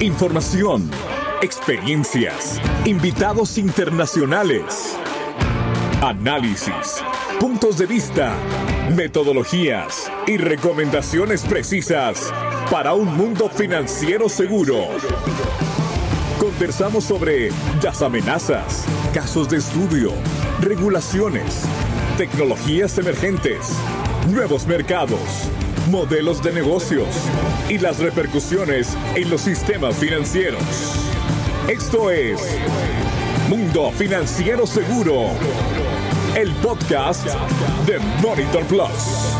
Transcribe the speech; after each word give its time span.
Información, 0.00 0.90
experiencias, 1.40 2.60
invitados 2.84 3.56
internacionales, 3.56 4.94
análisis, 6.02 7.02
puntos 7.40 7.78
de 7.78 7.86
vista, 7.86 8.34
metodologías 8.94 10.12
y 10.26 10.36
recomendaciones 10.36 11.44
precisas 11.44 12.30
para 12.70 12.92
un 12.92 13.16
mundo 13.16 13.48
financiero 13.48 14.28
seguro. 14.28 14.84
Conversamos 16.38 17.04
sobre 17.04 17.48
las 17.82 18.02
amenazas, 18.02 18.84
casos 19.14 19.48
de 19.48 19.56
estudio, 19.56 20.12
regulaciones, 20.60 21.62
tecnologías 22.18 22.98
emergentes, 22.98 23.72
nuevos 24.28 24.66
mercados, 24.66 25.48
modelos 25.86 26.42
de 26.42 26.52
negocios 26.52 27.06
y 27.68 27.78
las 27.78 27.98
repercusiones 27.98 28.96
en 29.14 29.30
los 29.30 29.40
sistemas 29.40 29.96
financieros. 29.96 30.62
Esto 31.68 32.10
es 32.10 32.58
Mundo 33.48 33.90
Financiero 33.92 34.66
Seguro, 34.66 35.30
el 36.34 36.50
podcast 36.54 37.26
de 37.86 37.98
Monitor 38.20 38.64
Plus. 38.64 39.36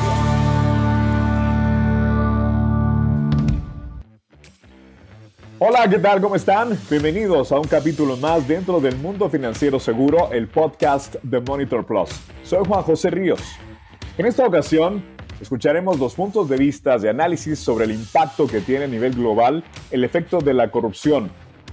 Hola, 5.58 5.88
¿qué 5.88 5.98
tal? 5.98 6.20
¿Cómo 6.20 6.36
están? 6.36 6.78
Bienvenidos 6.90 7.50
a 7.50 7.58
un 7.58 7.66
capítulo 7.66 8.16
más 8.18 8.46
dentro 8.46 8.78
del 8.78 8.96
Mundo 8.96 9.28
Financiero 9.28 9.80
Seguro, 9.80 10.30
el 10.30 10.48
podcast 10.48 11.16
de 11.22 11.40
Monitor 11.40 11.84
Plus. 11.84 12.10
Soy 12.44 12.64
Juan 12.66 12.82
José 12.82 13.10
Ríos. 13.10 13.40
En 14.18 14.26
esta 14.26 14.46
ocasión, 14.46 15.15
escucharemos 15.40 15.98
los 15.98 16.14
puntos 16.14 16.48
de 16.48 16.56
vista 16.56 16.98
de 16.98 17.08
análisis 17.08 17.58
sobre 17.58 17.84
el 17.84 17.92
impacto 17.92 18.46
que 18.46 18.60
tiene 18.60 18.84
a 18.84 18.88
nivel 18.88 19.14
global 19.14 19.64
el 19.90 20.04
efecto 20.04 20.40
de 20.40 20.54
la 20.54 20.70
corrupción 20.70 21.30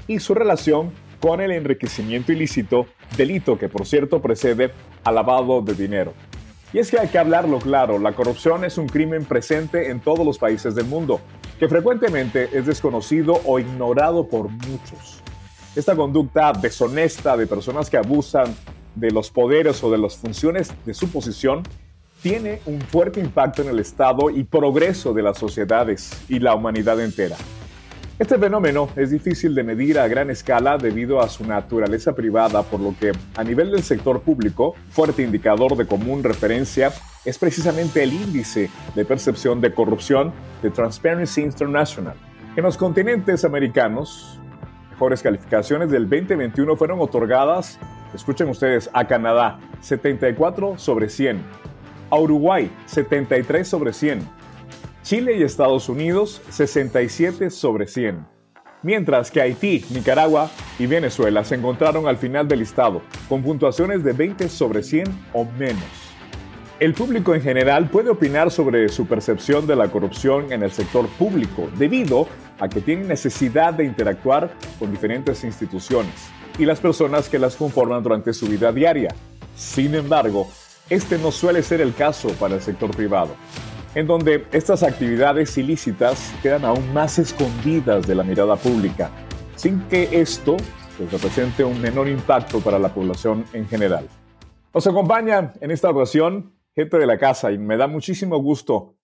y 0.07 0.19
su 0.19 0.33
relación 0.33 0.91
con 1.19 1.39
el 1.39 1.51
enriquecimiento 1.51 2.33
ilícito, 2.33 2.85
delito 3.15 3.57
que 3.57 3.69
por 3.69 3.85
cierto 3.85 4.21
precede 4.21 4.71
al 5.03 5.15
lavado 5.15 5.61
de 5.61 5.73
dinero. 5.73 6.13
Y 6.73 6.79
es 6.79 6.89
que 6.89 6.99
hay 6.99 7.07
que 7.07 7.19
hablarlo 7.19 7.59
claro, 7.59 7.99
la 7.99 8.13
corrupción 8.13 8.65
es 8.65 8.77
un 8.77 8.87
crimen 8.87 9.25
presente 9.25 9.91
en 9.91 9.99
todos 9.99 10.25
los 10.25 10.39
países 10.39 10.75
del 10.75 10.85
mundo, 10.85 11.21
que 11.59 11.69
frecuentemente 11.69 12.49
es 12.51 12.65
desconocido 12.65 13.39
o 13.45 13.59
ignorado 13.59 14.27
por 14.27 14.49
muchos. 14.49 15.21
Esta 15.75 15.95
conducta 15.95 16.51
deshonesta 16.51 17.37
de 17.37 17.47
personas 17.47 17.89
que 17.89 17.97
abusan 17.97 18.53
de 18.95 19.11
los 19.11 19.31
poderes 19.31 19.83
o 19.83 19.91
de 19.91 19.97
las 19.97 20.17
funciones 20.17 20.73
de 20.85 20.93
su 20.93 21.09
posición 21.09 21.63
tiene 22.23 22.61
un 22.65 22.79
fuerte 22.79 23.19
impacto 23.19 23.61
en 23.61 23.67
el 23.67 23.79
estado 23.79 24.29
y 24.29 24.45
progreso 24.45 25.13
de 25.13 25.21
las 25.21 25.37
sociedades 25.37 26.23
y 26.29 26.39
la 26.39 26.55
humanidad 26.55 26.99
entera. 27.01 27.35
Este 28.17 28.39
fenómeno 28.39 28.87
es 28.95 29.11
difícil 29.11 29.53
de 29.53 29.63
medir 29.63 29.99
a 29.99 30.07
gran 30.07 30.29
escala 30.29 30.77
debido 30.77 31.19
a 31.19 31.27
su 31.27 31.45
naturaleza 31.45 32.15
privada, 32.15 32.63
por 32.63 32.79
lo 32.79 32.95
que 32.97 33.11
a 33.35 33.43
nivel 33.43 33.71
del 33.71 33.83
sector 33.83 34.21
público, 34.21 34.73
fuerte 34.89 35.21
indicador 35.21 35.75
de 35.75 35.85
común 35.85 36.23
referencia 36.23 36.93
es 37.25 37.37
precisamente 37.37 38.01
el 38.01 38.13
índice 38.13 38.69
de 38.95 39.03
percepción 39.03 39.59
de 39.59 39.73
corrupción 39.73 40.31
de 40.61 40.69
Transparency 40.69 41.41
International. 41.41 42.15
En 42.55 42.63
los 42.63 42.77
continentes 42.77 43.43
americanos, 43.43 44.39
mejores 44.91 45.21
calificaciones 45.21 45.91
del 45.91 46.03
2021 46.09 46.77
fueron 46.77 47.01
otorgadas, 47.01 47.79
escuchen 48.13 48.47
ustedes, 48.47 48.89
a 48.93 49.07
Canadá 49.07 49.59
74 49.81 50.77
sobre 50.77 51.09
100, 51.09 51.41
a 52.13 52.19
Uruguay 52.19 52.69
73 52.85 53.67
sobre 53.67 53.91
100, 53.91 54.21
Chile 55.01 55.35
y 55.35 55.41
Estados 55.41 55.89
Unidos 55.89 56.43
67 56.49 57.49
sobre 57.49 57.87
100, 57.87 58.23
mientras 58.83 59.31
que 59.31 59.41
Haití, 59.41 59.83
Nicaragua 59.89 60.51
y 60.77 60.85
Venezuela 60.85 61.43
se 61.43 61.55
encontraron 61.55 62.07
al 62.07 62.17
final 62.17 62.47
del 62.47 62.59
listado, 62.59 63.01
con 63.27 63.41
puntuaciones 63.41 64.03
de 64.03 64.13
20 64.13 64.47
sobre 64.47 64.83
100 64.83 65.07
o 65.33 65.45
menos. 65.57 65.83
El 66.79 66.93
público 66.93 67.33
en 67.33 67.41
general 67.41 67.89
puede 67.89 68.11
opinar 68.11 68.51
sobre 68.51 68.89
su 68.89 69.07
percepción 69.07 69.65
de 69.65 69.75
la 69.75 69.87
corrupción 69.87 70.51
en 70.51 70.61
el 70.61 70.71
sector 70.71 71.07
público, 71.17 71.67
debido 71.79 72.27
a 72.59 72.69
que 72.69 72.81
tiene 72.81 73.05
necesidad 73.05 73.73
de 73.73 73.85
interactuar 73.85 74.51
con 74.77 74.91
diferentes 74.91 75.43
instituciones 75.43 76.13
y 76.59 76.65
las 76.65 76.79
personas 76.79 77.27
que 77.27 77.39
las 77.39 77.55
conforman 77.55 78.03
durante 78.03 78.33
su 78.33 78.45
vida 78.45 78.71
diaria. 78.71 79.15
Sin 79.55 79.95
embargo, 79.95 80.47
este 80.89 81.17
no 81.17 81.31
suele 81.31 81.63
ser 81.63 81.81
el 81.81 81.93
caso 81.93 82.29
para 82.39 82.55
el 82.55 82.61
sector 82.61 82.95
privado 82.95 83.35
en 83.95 84.07
donde 84.07 84.45
estas 84.51 84.83
actividades 84.83 85.57
ilícitas 85.57 86.33
quedan 86.41 86.65
aún 86.65 86.93
más 86.93 87.19
escondidas 87.19 88.07
de 88.07 88.15
la 88.15 88.23
mirada 88.23 88.55
pública, 88.55 89.11
sin 89.55 89.81
que 89.87 90.09
esto 90.11 90.57
pues, 90.97 91.11
represente 91.11 91.63
un 91.63 91.79
menor 91.79 92.07
impacto 92.07 92.59
para 92.59 92.79
la 92.79 92.93
población 92.93 93.45
en 93.53 93.67
general. 93.67 94.07
Nos 94.73 94.87
acompaña 94.87 95.53
en 95.61 95.71
esta 95.71 95.91
ocasión 95.91 96.55
gente 96.75 96.97
de 96.97 97.05
la 97.05 97.19
casa 97.19 97.51
y 97.51 97.59
me 97.59 97.77
da 97.77 97.87
muchísimo 97.87 98.37
gusto 98.37 98.97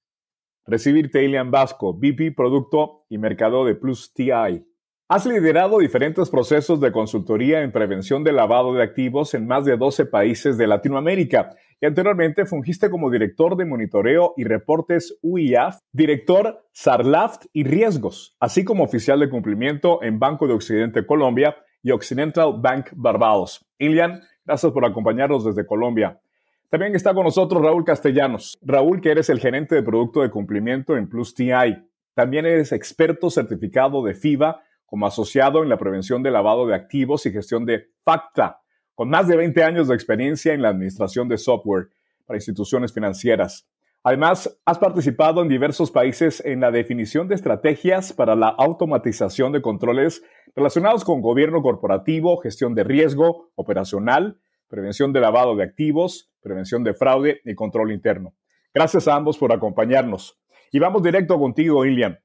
recibirte, 0.66 1.24
Ilian 1.24 1.52
Vasco, 1.52 1.94
VP 1.94 2.32
Producto 2.32 3.06
y 3.10 3.18
Mercado 3.18 3.66
de 3.66 3.76
Plus 3.76 4.14
TI. 4.14 4.66
Has 5.12 5.26
liderado 5.26 5.80
diferentes 5.80 6.30
procesos 6.30 6.80
de 6.80 6.92
consultoría 6.92 7.64
en 7.64 7.72
prevención 7.72 8.24
de 8.24 8.32
lavado 8.32 8.76
de 8.76 8.84
activos 8.84 9.34
en 9.34 9.48
más 9.48 9.66
de 9.66 9.76
12 9.76 10.06
países 10.06 10.56
de 10.56 10.68
Latinoamérica 10.68 11.50
y 11.82 11.88
anteriormente 11.88 12.46
fungiste 12.46 12.92
como 12.92 13.10
director 13.10 13.58
de 13.58 13.66
monitoreo 13.66 14.36
y 14.38 14.44
reportes 14.44 15.18
UIAF, 15.24 15.80
director 15.92 16.64
SARLAFT 16.74 17.46
y 17.54 17.64
riesgos, 17.64 18.36
así 18.40 18.64
como 18.64 18.84
oficial 18.84 19.20
de 19.20 19.32
cumplimiento 19.32 20.04
en 20.04 20.20
Banco 20.20 20.46
de 20.46 20.54
Occidente 20.54 21.04
Colombia 21.08 21.56
y 21.82 21.90
Occidental 21.90 22.54
Bank 22.62 22.90
Barbados. 22.96 23.66
Ilian, 23.80 24.22
gracias 24.46 24.72
por 24.72 24.86
acompañarnos 24.86 25.44
desde 25.44 25.66
Colombia. 25.66 26.22
También 26.70 26.94
está 26.94 27.16
con 27.16 27.24
nosotros 27.24 27.64
Raúl 27.64 27.84
Castellanos. 27.84 28.60
Raúl, 28.62 29.02
que 29.02 29.10
eres 29.10 29.32
el 29.32 29.40
gerente 29.40 29.74
de 29.74 29.82
producto 29.82 30.22
de 30.22 30.30
cumplimiento 30.30 30.96
en 30.96 31.10
Plus 31.10 31.34
TI. 31.34 31.84
También 32.14 32.46
eres 32.46 32.72
experto 32.74 33.32
certificado 33.32 34.04
de 34.04 34.14
FIBA 34.14 34.62
como 34.90 35.06
asociado 35.06 35.64
en 35.64 35.70
la 35.70 35.78
prevención 35.78 36.24
de 36.24 36.32
lavado 36.32 36.66
de 36.68 36.76
activos 36.76 37.26
y 37.26 37.32
gestión 37.32 37.66
de 37.66 37.90
FACTA, 38.04 38.62
con 38.96 39.10
más 39.10 39.28
de 39.28 39.38
20 39.38 39.64
años 39.64 39.88
de 39.88 39.96
experiencia 39.96 40.54
en 40.54 40.62
la 40.62 40.70
administración 40.70 41.28
de 41.28 41.38
software 41.38 41.90
para 42.26 42.38
instituciones 42.38 42.94
financieras. 42.94 43.68
Además, 44.04 44.60
has 44.66 44.80
participado 44.80 45.42
en 45.42 45.50
diversos 45.50 45.92
países 45.92 46.44
en 46.46 46.62
la 46.62 46.72
definición 46.72 47.28
de 47.28 47.36
estrategias 47.36 48.14
para 48.14 48.36
la 48.36 48.48
automatización 48.48 49.52
de 49.52 49.62
controles 49.62 50.24
relacionados 50.56 51.04
con 51.04 51.22
gobierno 51.22 51.62
corporativo, 51.62 52.38
gestión 52.38 52.74
de 52.76 52.86
riesgo 52.86 53.52
operacional, 53.56 54.40
prevención 54.68 55.12
de 55.12 55.20
lavado 55.20 55.56
de 55.56 55.64
activos, 55.64 56.32
prevención 56.42 56.84
de 56.84 56.94
fraude 56.94 57.42
y 57.44 57.56
control 57.56 57.92
interno. 57.92 58.34
Gracias 58.74 59.08
a 59.08 59.16
ambos 59.16 59.38
por 59.38 59.52
acompañarnos. 59.52 60.40
Y 60.72 60.80
vamos 60.80 61.04
directo 61.04 61.38
contigo, 61.38 61.86
Ilian. 61.86 62.20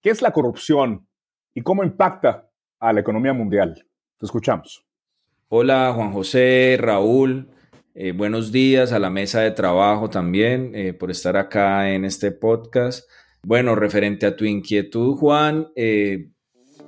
¿Qué 0.00 0.10
es 0.10 0.22
la 0.22 0.32
corrupción 0.32 1.08
y 1.54 1.62
cómo 1.62 1.82
impacta 1.84 2.50
a 2.78 2.92
la 2.92 3.00
economía 3.00 3.32
mundial. 3.32 3.86
Te 4.18 4.26
escuchamos. 4.26 4.84
Hola 5.48 5.92
Juan 5.94 6.12
José, 6.12 6.78
Raúl, 6.80 7.48
eh, 7.94 8.12
buenos 8.12 8.52
días 8.52 8.92
a 8.92 9.00
la 9.00 9.10
mesa 9.10 9.40
de 9.40 9.50
trabajo 9.50 10.08
también 10.08 10.72
eh, 10.74 10.92
por 10.92 11.10
estar 11.10 11.36
acá 11.36 11.90
en 11.90 12.04
este 12.04 12.30
podcast. 12.30 13.08
Bueno, 13.42 13.74
referente 13.74 14.26
a 14.26 14.36
tu 14.36 14.44
inquietud, 14.44 15.16
Juan, 15.16 15.68
eh, 15.74 16.30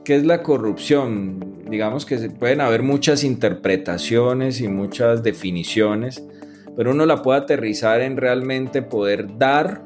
¿qué 0.04 0.14
es 0.14 0.24
la 0.24 0.42
corrupción? 0.42 1.64
Digamos 1.68 2.06
que 2.06 2.16
pueden 2.30 2.60
haber 2.60 2.82
muchas 2.82 3.24
interpretaciones 3.24 4.60
y 4.60 4.68
muchas 4.68 5.22
definiciones, 5.22 6.24
pero 6.76 6.92
uno 6.92 7.04
la 7.04 7.22
puede 7.22 7.40
aterrizar 7.40 8.00
en 8.00 8.16
realmente 8.16 8.82
poder 8.82 9.38
dar, 9.38 9.82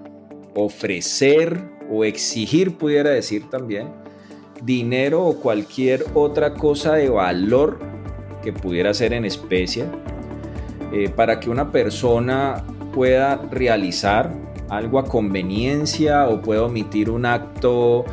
ofrecer 0.54 1.62
o 1.90 2.04
exigir, 2.04 2.76
pudiera 2.76 3.10
decir 3.10 3.48
también, 3.48 3.88
dinero 4.62 5.24
o 5.24 5.40
cualquier 5.40 6.04
otra 6.14 6.54
cosa 6.54 6.94
de 6.94 7.08
valor 7.08 7.78
que 8.42 8.52
pudiera 8.52 8.94
ser 8.94 9.12
en 9.12 9.24
especie 9.24 9.86
eh, 10.92 11.10
para 11.14 11.40
que 11.40 11.50
una 11.50 11.72
persona 11.72 12.64
pueda 12.94 13.36
realizar 13.50 14.32
algo 14.68 14.98
a 14.98 15.04
conveniencia 15.04 16.28
o 16.28 16.40
pueda 16.40 16.62
omitir 16.62 17.10
un 17.10 17.26
acto 17.26 18.04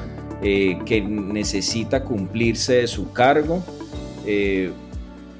eh, 0.42 0.80
que 0.86 1.02
necesita 1.02 2.04
cumplirse 2.04 2.74
de 2.74 2.88
su 2.88 3.12
cargo. 3.14 3.64
Eh, 4.26 4.72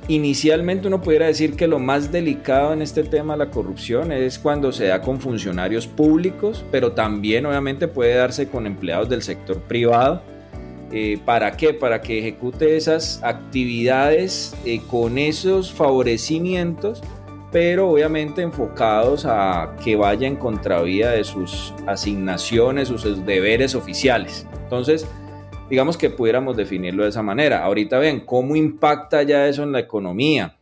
inicialmente 0.08 0.88
uno 0.88 1.02
pudiera 1.02 1.26
decir 1.26 1.56
que 1.56 1.68
lo 1.68 1.80
más 1.80 2.12
delicado 2.12 2.74
en 2.74 2.82
este 2.82 3.04
tema 3.04 3.34
de 3.34 3.40
la 3.40 3.52
corrupción 3.52 4.12
es 4.12 4.38
cuando 4.38 4.72
se 4.72 4.86
da 4.86 5.02
con 5.02 5.20
funcionarios 5.20 5.88
públicos, 5.88 6.64
pero 6.72 6.92
también 6.92 7.46
obviamente 7.46 7.88
puede 7.88 8.16
darse 8.16 8.48
con 8.48 8.66
empleados 8.68 9.10
del 9.10 9.22
sector 9.22 9.60
privado 9.62 10.22
eh, 10.96 11.18
¿Para 11.26 11.58
qué? 11.58 11.74
Para 11.74 12.04
que 12.04 12.20
ejecute 12.20 12.78
esas 12.78 13.20
actividades 13.24 14.56
eh, 14.64 14.80
con 14.88 15.18
esos 15.18 15.74
favorecimientos, 15.74 17.02
pero 17.52 17.90
obviamente 17.90 18.44
enfocados 18.44 19.26
a 19.26 19.76
que 19.84 19.96
vaya 19.96 20.28
en 20.28 20.36
contravía 20.36 21.10
de 21.10 21.24
sus 21.24 21.74
asignaciones, 21.88 22.90
sus 22.90 23.26
deberes 23.26 23.74
oficiales. 23.74 24.46
Entonces, 24.62 25.08
digamos 25.68 25.98
que 25.98 26.12
pudiéramos 26.12 26.56
definirlo 26.56 27.02
de 27.02 27.10
esa 27.10 27.24
manera. 27.24 27.64
Ahorita 27.64 27.98
ven, 27.98 28.20
¿cómo 28.24 28.56
impacta 28.56 29.24
ya 29.24 29.48
eso 29.48 29.64
en 29.64 29.72
la 29.72 29.80
economía? 29.80 30.60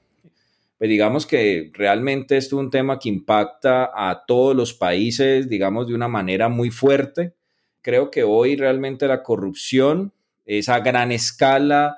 Pues 0.77 0.89
digamos 0.89 1.25
que 1.25 1.71
realmente 1.73 2.37
esto 2.37 2.55
es 2.55 2.63
un 2.63 2.71
tema 2.71 2.99
que 2.99 3.09
impacta 3.09 3.91
a 3.93 4.23
todos 4.25 4.55
los 4.55 4.73
países, 4.73 5.49
digamos, 5.49 5.89
de 5.89 5.93
una 5.93 6.07
manera 6.07 6.47
muy 6.47 6.69
fuerte. 6.69 7.33
Creo 7.81 8.09
que 8.09 8.23
hoy 8.23 8.55
realmente 8.55 9.09
la 9.09 9.23
corrupción 9.23 10.13
es 10.45 10.69
a 10.69 10.79
gran 10.79 11.11
escala, 11.11 11.97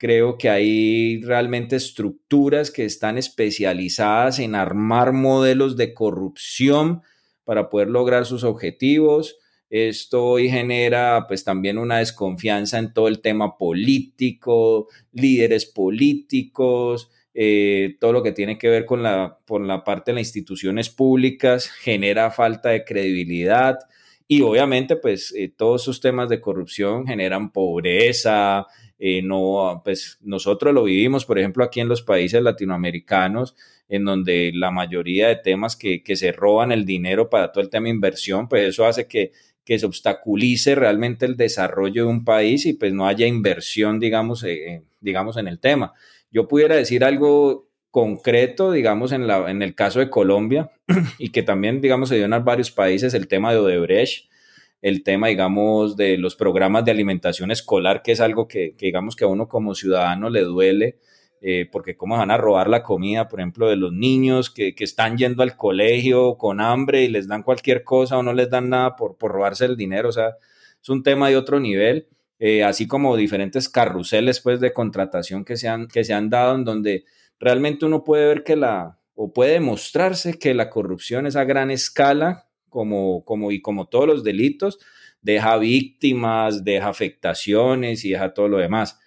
Creo 0.00 0.38
que 0.38 0.48
hay 0.48 1.20
realmente 1.20 1.76
estructuras 1.76 2.70
que 2.70 2.86
están 2.86 3.18
especializadas 3.18 4.38
en 4.38 4.54
armar 4.54 5.12
modelos 5.12 5.76
de 5.76 5.92
corrupción 5.92 7.02
para 7.44 7.68
poder 7.68 7.90
lograr 7.90 8.24
sus 8.24 8.42
objetivos. 8.42 9.36
Esto 9.68 10.24
hoy 10.24 10.48
genera 10.48 11.26
pues 11.28 11.44
también 11.44 11.76
una 11.76 11.98
desconfianza 11.98 12.78
en 12.78 12.94
todo 12.94 13.08
el 13.08 13.20
tema 13.20 13.58
político, 13.58 14.88
líderes 15.12 15.66
políticos, 15.66 17.10
eh, 17.34 17.98
todo 18.00 18.14
lo 18.14 18.22
que 18.22 18.32
tiene 18.32 18.56
que 18.56 18.70
ver 18.70 18.86
con 18.86 19.02
la, 19.02 19.38
por 19.44 19.60
la 19.60 19.84
parte 19.84 20.12
de 20.12 20.14
las 20.14 20.28
instituciones 20.28 20.88
públicas, 20.88 21.68
genera 21.68 22.30
falta 22.30 22.70
de 22.70 22.86
credibilidad 22.86 23.76
y 24.32 24.42
obviamente 24.42 24.94
pues 24.94 25.34
eh, 25.36 25.52
todos 25.56 25.82
esos 25.82 26.00
temas 26.00 26.28
de 26.28 26.40
corrupción 26.40 27.04
generan 27.04 27.50
pobreza, 27.50 28.64
eh, 28.96 29.22
no, 29.22 29.82
pues 29.84 30.18
nosotros 30.20 30.72
lo 30.72 30.84
vivimos, 30.84 31.24
por 31.24 31.40
ejemplo, 31.40 31.64
aquí 31.64 31.80
en 31.80 31.88
los 31.88 32.02
países 32.02 32.40
latinoamericanos, 32.40 33.56
en 33.88 34.04
donde 34.04 34.52
la 34.54 34.70
mayoría 34.70 35.26
de 35.26 35.34
temas 35.34 35.74
que, 35.74 36.00
se 36.14 36.30
roban 36.30 36.70
el 36.70 36.84
dinero 36.84 37.28
para 37.28 37.50
todo 37.50 37.64
el 37.64 37.70
tema 37.70 37.86
de 37.86 37.90
inversión, 37.90 38.48
pues 38.48 38.68
eso 38.68 38.86
hace 38.86 39.08
que, 39.08 39.32
que 39.64 39.80
se 39.80 39.86
obstaculice 39.86 40.76
realmente 40.76 41.26
el 41.26 41.36
desarrollo 41.36 42.04
de 42.04 42.10
un 42.10 42.24
país 42.24 42.66
y 42.66 42.74
pues 42.74 42.92
no 42.92 43.08
haya 43.08 43.26
inversión, 43.26 43.98
digamos, 43.98 44.44
eh, 44.44 44.84
digamos 45.00 45.38
en 45.38 45.48
el 45.48 45.58
tema. 45.58 45.92
Yo 46.30 46.46
pudiera 46.46 46.76
decir 46.76 47.02
algo 47.02 47.68
concreto, 47.90 48.72
digamos, 48.72 49.12
en, 49.12 49.26
la, 49.26 49.50
en 49.50 49.62
el 49.62 49.74
caso 49.74 50.00
de 50.00 50.10
Colombia 50.10 50.70
y 51.18 51.30
que 51.30 51.42
también, 51.42 51.80
digamos, 51.80 52.08
se 52.08 52.16
dio 52.16 52.24
en 52.24 52.44
varios 52.44 52.70
países 52.70 53.14
el 53.14 53.28
tema 53.28 53.52
de 53.52 53.58
Odebrecht, 53.58 54.30
el 54.82 55.02
tema, 55.02 55.28
digamos, 55.28 55.96
de 55.96 56.16
los 56.16 56.36
programas 56.36 56.84
de 56.84 56.92
alimentación 56.92 57.50
escolar, 57.50 58.02
que 58.02 58.12
es 58.12 58.20
algo 58.20 58.48
que, 58.48 58.74
digamos, 58.78 59.16
que 59.16 59.24
a 59.24 59.28
uno 59.28 59.48
como 59.48 59.74
ciudadano 59.74 60.30
le 60.30 60.42
duele, 60.42 60.98
eh, 61.42 61.68
porque 61.70 61.96
cómo 61.96 62.16
van 62.16 62.30
a 62.30 62.36
robar 62.36 62.68
la 62.68 62.82
comida, 62.82 63.28
por 63.28 63.40
ejemplo, 63.40 63.68
de 63.68 63.76
los 63.76 63.92
niños 63.92 64.50
que, 64.50 64.74
están 64.78 65.16
yendo 65.18 65.42
al 65.42 65.56
colegio 65.56 66.36
con 66.36 66.60
hambre 66.60 67.02
y 67.02 67.08
les 67.08 67.28
dan 67.28 67.42
cualquier 67.42 67.82
cosa 67.82 68.18
o 68.18 68.22
no 68.22 68.32
les 68.32 68.50
dan 68.50 68.68
nada 68.68 68.96
por, 68.96 69.16
por 69.16 69.32
robarse 69.32 69.64
el 69.64 69.76
dinero, 69.76 70.10
o 70.10 70.12
sea, 70.12 70.36
es 70.82 70.88
un 70.88 71.02
tema 71.02 71.28
de 71.28 71.36
otro 71.36 71.60
nivel. 71.60 72.08
Eh, 72.42 72.64
así 72.64 72.86
como 72.86 73.16
diferentes 73.18 73.68
carruseles 73.68 74.40
pues, 74.40 74.60
de 74.60 74.72
contratación 74.72 75.44
que 75.44 75.58
se, 75.58 75.68
han, 75.68 75.88
que 75.88 76.04
se 76.04 76.14
han 76.14 76.30
dado 76.30 76.54
en 76.54 76.64
donde 76.64 77.04
realmente 77.40 77.86
uno 77.86 78.04
puede 78.04 78.26
ver 78.26 78.44
que 78.44 78.54
la, 78.54 78.98
o 79.14 79.32
puede 79.32 79.54
demostrarse 79.54 80.38
que 80.38 80.54
la 80.54 80.70
corrupción 80.70 81.26
es 81.26 81.34
a 81.34 81.44
gran 81.44 81.70
escala 81.70 82.48
como, 82.68 83.24
como, 83.24 83.50
y 83.50 83.60
como 83.60 83.88
todos 83.88 84.06
los 84.06 84.22
delitos, 84.22 84.78
deja 85.22 85.56
víctimas, 85.58 86.64
deja 86.64 86.88
afectaciones 86.88 88.04
y 88.04 88.10
deja 88.10 88.32
todo 88.32 88.48
lo 88.48 88.58
demás. 88.58 89.00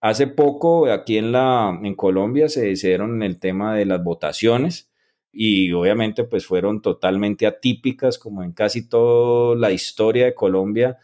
Hace 0.00 0.26
poco 0.26 0.90
aquí 0.90 1.18
en, 1.18 1.32
la, 1.32 1.78
en 1.82 1.94
Colombia 1.94 2.48
se 2.48 2.70
hicieron 2.70 3.22
el 3.22 3.38
tema 3.38 3.74
de 3.74 3.84
las 3.84 4.02
votaciones 4.02 4.90
y 5.32 5.72
obviamente 5.72 6.24
pues 6.24 6.46
fueron 6.46 6.80
totalmente 6.80 7.46
atípicas 7.46 8.18
como 8.18 8.42
en 8.42 8.52
casi 8.52 8.88
toda 8.88 9.56
la 9.56 9.72
historia 9.72 10.24
de 10.24 10.34
Colombia, 10.34 10.98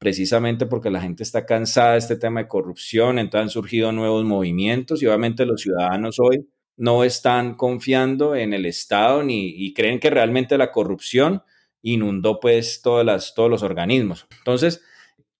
precisamente 0.00 0.64
porque 0.64 0.90
la 0.90 1.02
gente 1.02 1.22
está 1.22 1.44
cansada 1.44 1.92
de 1.92 1.98
este 1.98 2.16
tema 2.16 2.40
de 2.40 2.48
corrupción, 2.48 3.18
entonces 3.18 3.42
han 3.42 3.50
surgido 3.50 3.92
nuevos 3.92 4.24
movimientos 4.24 5.02
y 5.02 5.06
obviamente 5.06 5.44
los 5.44 5.60
ciudadanos 5.60 6.18
hoy 6.18 6.48
no 6.78 7.04
están 7.04 7.54
confiando 7.54 8.34
en 8.34 8.54
el 8.54 8.64
Estado 8.64 9.22
ni 9.22 9.50
y 9.50 9.74
creen 9.74 10.00
que 10.00 10.08
realmente 10.08 10.56
la 10.56 10.72
corrupción 10.72 11.42
inundó 11.82 12.40
pues 12.40 12.80
todas 12.82 13.34
todos 13.34 13.50
los 13.50 13.62
organismos. 13.62 14.26
Entonces, 14.38 14.82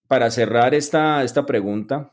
para 0.07 0.29
cerrar 0.29 0.75
esta, 0.75 1.23
esta 1.23 1.43
pregunta, 1.47 2.11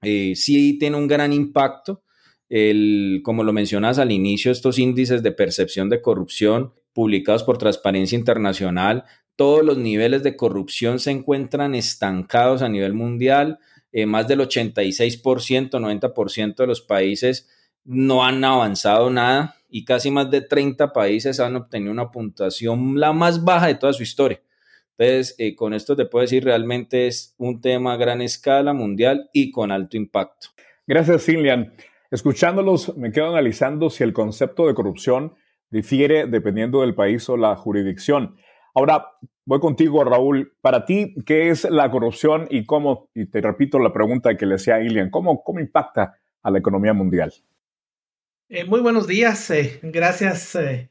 eh, 0.00 0.32
sí 0.36 0.78
tiene 0.78 0.96
un 0.96 1.06
gran 1.06 1.34
impacto, 1.34 2.02
el, 2.48 3.20
como 3.22 3.44
lo 3.44 3.52
mencionas 3.52 3.98
al 3.98 4.10
inicio, 4.10 4.50
estos 4.50 4.78
índices 4.78 5.22
de 5.22 5.32
percepción 5.32 5.90
de 5.90 6.00
corrupción 6.00 6.72
publicados 6.94 7.42
por 7.42 7.58
Transparencia 7.58 8.16
Internacional, 8.16 9.04
todos 9.36 9.64
los 9.64 9.78
niveles 9.78 10.22
de 10.22 10.36
corrupción 10.36 10.98
se 10.98 11.10
encuentran 11.10 11.74
estancados 11.74 12.62
a 12.62 12.68
nivel 12.68 12.94
mundial, 12.94 13.58
eh, 13.92 14.06
más 14.06 14.26
del 14.28 14.40
86%, 14.40 15.78
90% 15.78 16.56
de 16.56 16.66
los 16.66 16.80
países 16.80 17.48
no 17.84 18.24
han 18.24 18.42
avanzado 18.44 19.10
nada 19.10 19.56
y 19.68 19.84
casi 19.84 20.10
más 20.10 20.30
de 20.30 20.40
30 20.40 20.92
países 20.92 21.40
han 21.40 21.56
obtenido 21.56 21.92
una 21.92 22.10
puntuación 22.10 22.98
la 22.98 23.12
más 23.12 23.44
baja 23.44 23.66
de 23.66 23.74
toda 23.74 23.92
su 23.92 24.02
historia. 24.02 24.40
Entonces, 24.96 25.34
eh, 25.38 25.56
con 25.56 25.74
esto 25.74 25.96
te 25.96 26.06
puedo 26.06 26.22
decir, 26.22 26.44
realmente 26.44 27.08
es 27.08 27.34
un 27.36 27.60
tema 27.60 27.94
a 27.94 27.96
gran 27.96 28.22
escala 28.22 28.72
mundial 28.72 29.28
y 29.32 29.50
con 29.50 29.72
alto 29.72 29.96
impacto. 29.96 30.48
Gracias, 30.86 31.24
Cinlian. 31.24 31.74
Escuchándolos, 32.10 32.96
me 32.96 33.10
quedo 33.10 33.28
analizando 33.30 33.90
si 33.90 34.04
el 34.04 34.12
concepto 34.12 34.68
de 34.68 34.74
corrupción 34.74 35.34
difiere 35.70 36.26
dependiendo 36.26 36.82
del 36.82 36.94
país 36.94 37.28
o 37.28 37.36
la 37.36 37.56
jurisdicción. 37.56 38.36
Ahora, 38.74 39.06
voy 39.44 39.60
contigo, 39.60 40.02
Raúl. 40.02 40.52
Para 40.60 40.84
ti, 40.84 41.14
¿qué 41.24 41.48
es 41.48 41.64
la 41.64 41.90
corrupción 41.90 42.48
y 42.50 42.66
cómo, 42.66 43.08
y 43.14 43.26
te 43.26 43.40
repito 43.40 43.78
la 43.78 43.92
pregunta 43.92 44.36
que 44.36 44.46
le 44.46 44.56
hacía 44.56 44.76
a 44.76 44.82
Ilian, 44.82 45.10
¿cómo, 45.10 45.44
cómo 45.44 45.60
impacta 45.60 46.18
a 46.42 46.50
la 46.50 46.58
economía 46.58 46.92
mundial? 46.92 47.32
Eh, 48.48 48.64
muy 48.64 48.80
buenos 48.80 49.06
días, 49.06 49.48
eh, 49.50 49.78
gracias 49.82 50.56
eh, 50.56 50.90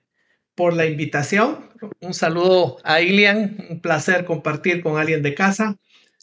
por 0.55 0.73
la 0.73 0.85
invitación. 0.85 1.69
Un 1.99 2.13
saludo 2.13 2.77
a 2.83 3.01
Ilian, 3.01 3.57
un 3.69 3.81
placer 3.81 4.23
compartir 4.23 4.81
con 4.81 4.97
alguien 4.97 5.21
de 5.21 5.35
casa. 5.35 5.77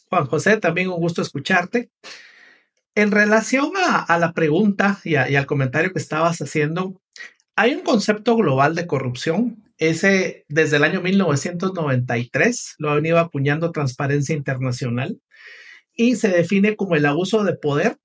Juan 0.09 0.25
José, 0.25 0.57
también 0.57 0.89
un 0.89 0.99
gusto 0.99 1.21
escucharte. 1.21 1.89
En 2.95 3.11
relación 3.11 3.71
a, 3.77 4.17
la 4.17 4.33
pregunta 4.33 4.99
y, 5.05 5.11
y, 5.11 5.35
al 5.35 5.45
comentario 5.45 5.93
que 5.93 5.99
estabas 5.99 6.41
haciendo, 6.41 6.99
hay 7.55 7.75
un 7.75 7.81
concepto 7.81 8.35
global 8.35 8.75
de 8.75 8.87
corrupción. 8.87 9.63
Ese 9.81 10.45
desde 10.47 10.77
el 10.77 10.83
año 10.83 11.01
1993 11.01 12.75
lo 12.77 12.91
ha 12.91 12.95
venido 12.95 13.17
acuñando 13.17 13.71
Transparencia 13.71 14.35
Internacional 14.35 15.19
y 15.95 16.17
se 16.17 16.29
define 16.29 16.75
como 16.75 16.95
el 16.95 17.07
abuso 17.07 17.43
de 17.43 17.55
poder 17.55 17.97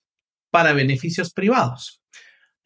para 0.50 0.73
beneficios 0.73 1.35
privados. 1.35 2.00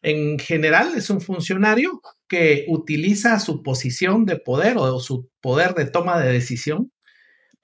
En 0.01 0.39
general 0.39 0.93
es 0.95 1.11
un 1.11 1.21
funcionario 1.21 2.01
que 2.29 2.67
utiliza 2.69 3.41
su 3.41 3.65
posición 3.65 4.27
de 4.27 4.37
poder 4.37 4.77
o 4.79 5.01
su 5.01 5.29
poder 5.41 5.75
de 5.75 5.87
toma 5.87 6.21
de 6.21 6.33
decisión 6.33 6.93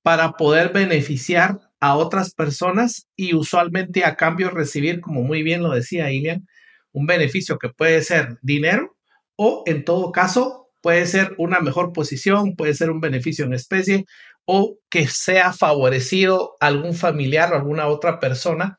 para 0.03 0.33
poder 0.33 0.73
beneficiar 0.73 1.61
a 1.79 1.95
otras 1.95 2.35
personas 2.35 3.07
y 3.15 3.37
usualmente 3.37 4.05
a 4.05 4.17
cambio 4.17 4.51
recibir, 4.51 5.01
como 5.01 5.23
muy 5.23 5.45
bien 5.45 5.63
lo 5.63 5.71
decía 5.71 6.11
Ilian, 6.11 6.49
un 6.91 7.07
beneficio 7.07 7.57
que 7.57 7.69
puede 7.69 8.03
ser 8.03 8.37
dinero 8.43 8.97
o 9.37 9.63
en 9.67 9.85
todo 9.85 10.11
caso 10.11 10.66
puede 10.81 11.07
ser 11.07 11.35
una 11.39 11.61
mejor 11.61 11.93
posición, 11.93 12.57
puede 12.57 12.75
ser 12.75 12.91
un 12.91 13.01
beneficio 13.01 13.45
en 13.45 13.55
especie 13.55 14.05
o 14.45 14.79
que 14.91 15.09
sea 15.09 15.53
favorecido 15.53 16.57
algún 16.61 16.95
familiar 16.95 17.53
o 17.53 17.57
alguna 17.57 17.89
otra 17.89 18.21
persona 18.21 18.79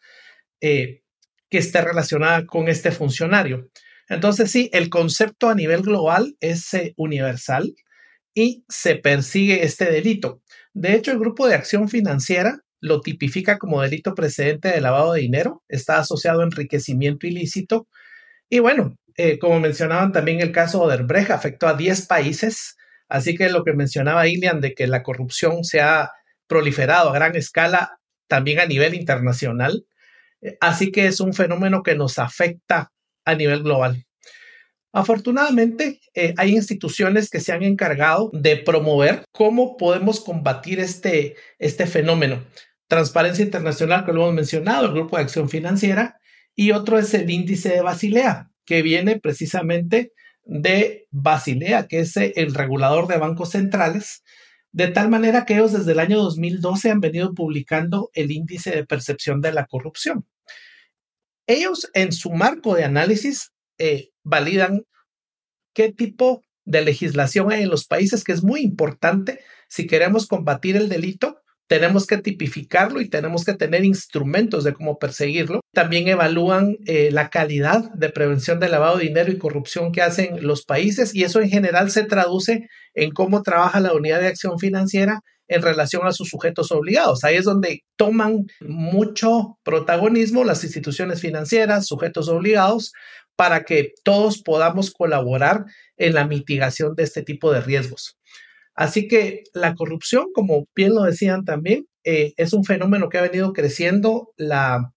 eh, 0.61 1.01
que 1.49 1.57
esté 1.57 1.81
relacionada 1.81 2.45
con 2.45 2.67
este 2.67 2.91
funcionario. 2.91 3.69
Entonces, 4.09 4.49
sí, 4.51 4.69
el 4.73 4.89
concepto 4.89 5.49
a 5.49 5.55
nivel 5.55 5.81
global 5.81 6.35
es 6.39 6.73
eh, 6.73 6.93
universal 6.97 7.73
y 8.33 8.63
se 8.69 8.95
persigue 8.95 9.63
este 9.63 9.91
delito. 9.91 10.41
De 10.73 10.93
hecho, 10.93 11.11
el 11.11 11.19
Grupo 11.19 11.47
de 11.47 11.55
Acción 11.55 11.89
Financiera 11.89 12.61
lo 12.79 13.01
tipifica 13.01 13.57
como 13.57 13.81
delito 13.81 14.13
precedente 14.13 14.69
de 14.69 14.81
lavado 14.81 15.13
de 15.13 15.21
dinero, 15.21 15.63
está 15.67 15.97
asociado 15.97 16.41
a 16.41 16.45
enriquecimiento 16.45 17.27
ilícito. 17.27 17.87
Y 18.49 18.59
bueno, 18.59 18.95
eh, 19.17 19.39
como 19.39 19.59
mencionaban 19.59 20.11
también 20.11 20.39
el 20.39 20.51
caso 20.51 20.87
de 20.87 20.95
Odebrecht, 20.95 21.31
afectó 21.31 21.67
a 21.67 21.73
10 21.73 22.07
países, 22.07 22.77
así 23.09 23.35
que 23.35 23.49
lo 23.49 23.63
que 23.63 23.73
mencionaba 23.73 24.27
Ilian 24.27 24.61
de 24.61 24.73
que 24.73 24.87
la 24.87 25.03
corrupción 25.03 25.63
se 25.63 25.81
ha 25.81 26.11
proliferado 26.47 27.09
a 27.09 27.13
gran 27.13 27.35
escala 27.35 27.99
también 28.27 28.59
a 28.59 28.65
nivel 28.65 28.93
internacional, 28.93 29.85
Así 30.59 30.91
que 30.91 31.07
es 31.07 31.19
un 31.19 31.33
fenómeno 31.33 31.83
que 31.83 31.95
nos 31.95 32.19
afecta 32.19 32.91
a 33.25 33.35
nivel 33.35 33.63
global. 33.63 34.05
Afortunadamente, 34.93 35.99
eh, 36.13 36.33
hay 36.37 36.55
instituciones 36.55 37.29
que 37.29 37.39
se 37.39 37.51
han 37.51 37.63
encargado 37.63 38.29
de 38.33 38.57
promover 38.57 39.25
cómo 39.31 39.77
podemos 39.77 40.21
combatir 40.21 40.79
este, 40.79 41.35
este 41.59 41.85
fenómeno. 41.85 42.43
Transparencia 42.87 43.43
Internacional, 43.43 44.05
que 44.05 44.13
lo 44.13 44.23
hemos 44.23 44.33
mencionado, 44.33 44.85
el 44.85 44.93
Grupo 44.93 45.17
de 45.17 45.23
Acción 45.23 45.49
Financiera, 45.49 46.19
y 46.55 46.71
otro 46.71 46.97
es 46.97 47.13
el 47.13 47.29
índice 47.29 47.69
de 47.69 47.81
Basilea, 47.81 48.49
que 48.67 48.83
viene 48.83 49.19
precisamente 49.19 50.11
de 50.43 51.07
Basilea, 51.09 51.87
que 51.87 52.01
es 52.01 52.15
el 52.17 52.53
regulador 52.53 53.07
de 53.07 53.17
bancos 53.17 53.51
centrales, 53.51 54.23
De 54.73 54.89
tal 54.89 55.09
manera 55.09 55.45
que 55.45 55.55
ellos 55.55 55.71
desde 55.71 55.93
el 55.93 55.99
año 55.99 56.21
2012 56.21 56.91
han 56.91 56.99
venido 56.99 57.33
publicando 57.33 58.11
el 58.13 58.29
índice 58.31 58.69
de 58.69 58.85
percepción 58.85 59.41
de 59.41 59.53
la 59.53 59.65
corrupción. 59.65 60.27
Ellos 61.47 61.89
en 61.93 62.11
su 62.11 62.29
marco 62.31 62.75
de 62.75 62.83
análisis 62.83 63.53
eh, 63.79 64.09
validan 64.23 64.83
qué 65.73 65.91
tipo 65.91 66.43
de 66.65 66.81
legislación 66.81 67.51
hay 67.51 67.63
en 67.63 67.69
los 67.69 67.87
países, 67.87 68.23
que 68.25 68.33
es 68.33 68.43
muy 68.43 68.59
importante 68.61 69.39
si 69.69 69.87
queremos 69.87 70.27
combatir 70.27 70.75
el 70.75 70.89
delito 70.89 71.39
tenemos 71.67 72.07
que 72.07 72.17
tipificarlo 72.17 73.01
y 73.01 73.09
tenemos 73.09 73.43
que 73.43 73.53
tener 73.53 73.83
instrumentos 73.83 74.63
de 74.63 74.73
cómo 74.73 74.97
perseguirlo. 74.97 75.61
También 75.73 76.07
evalúan 76.07 76.77
eh, 76.85 77.09
la 77.11 77.29
calidad 77.29 77.91
de 77.93 78.09
prevención 78.09 78.59
de 78.59 78.69
lavado 78.69 78.97
de 78.97 79.05
dinero 79.05 79.31
y 79.31 79.37
corrupción 79.37 79.91
que 79.91 80.01
hacen 80.01 80.45
los 80.45 80.63
países 80.63 81.13
y 81.13 81.23
eso 81.23 81.41
en 81.41 81.49
general 81.49 81.91
se 81.91 82.03
traduce 82.03 82.67
en 82.93 83.11
cómo 83.11 83.43
trabaja 83.43 83.79
la 83.79 83.93
unidad 83.93 84.21
de 84.21 84.27
acción 84.27 84.57
financiera 84.59 85.21
en 85.49 85.61
relación 85.61 86.05
a 86.05 86.11
sus 86.11 86.29
sujetos 86.29 86.71
obligados. 86.71 87.23
Ahí 87.23 87.35
es 87.35 87.45
donde 87.45 87.83
toman 87.95 88.47
mucho 88.61 89.57
protagonismo 89.63 90.43
las 90.43 90.63
instituciones 90.63 91.21
financieras, 91.21 91.87
sujetos 91.87 92.27
obligados, 92.27 92.91
para 93.35 93.63
que 93.63 93.93
todos 94.03 94.41
podamos 94.41 94.91
colaborar 94.91 95.65
en 95.95 96.15
la 96.15 96.25
mitigación 96.25 96.95
de 96.95 97.03
este 97.03 97.21
tipo 97.21 97.51
de 97.51 97.61
riesgos. 97.61 98.17
Así 98.77 99.07
que 99.07 99.43
la 99.53 99.73
corrupción, 99.73 100.27
como 100.33 100.67
bien 100.75 100.93
lo 100.93 101.01
decían 101.01 101.45
también, 101.45 101.87
eh, 102.03 102.33
es 102.37 102.53
un 102.53 102.63
fenómeno 102.63 103.09
que 103.09 103.17
ha 103.17 103.23
venido 103.23 103.51
creciendo. 103.51 104.33
La 104.37 104.93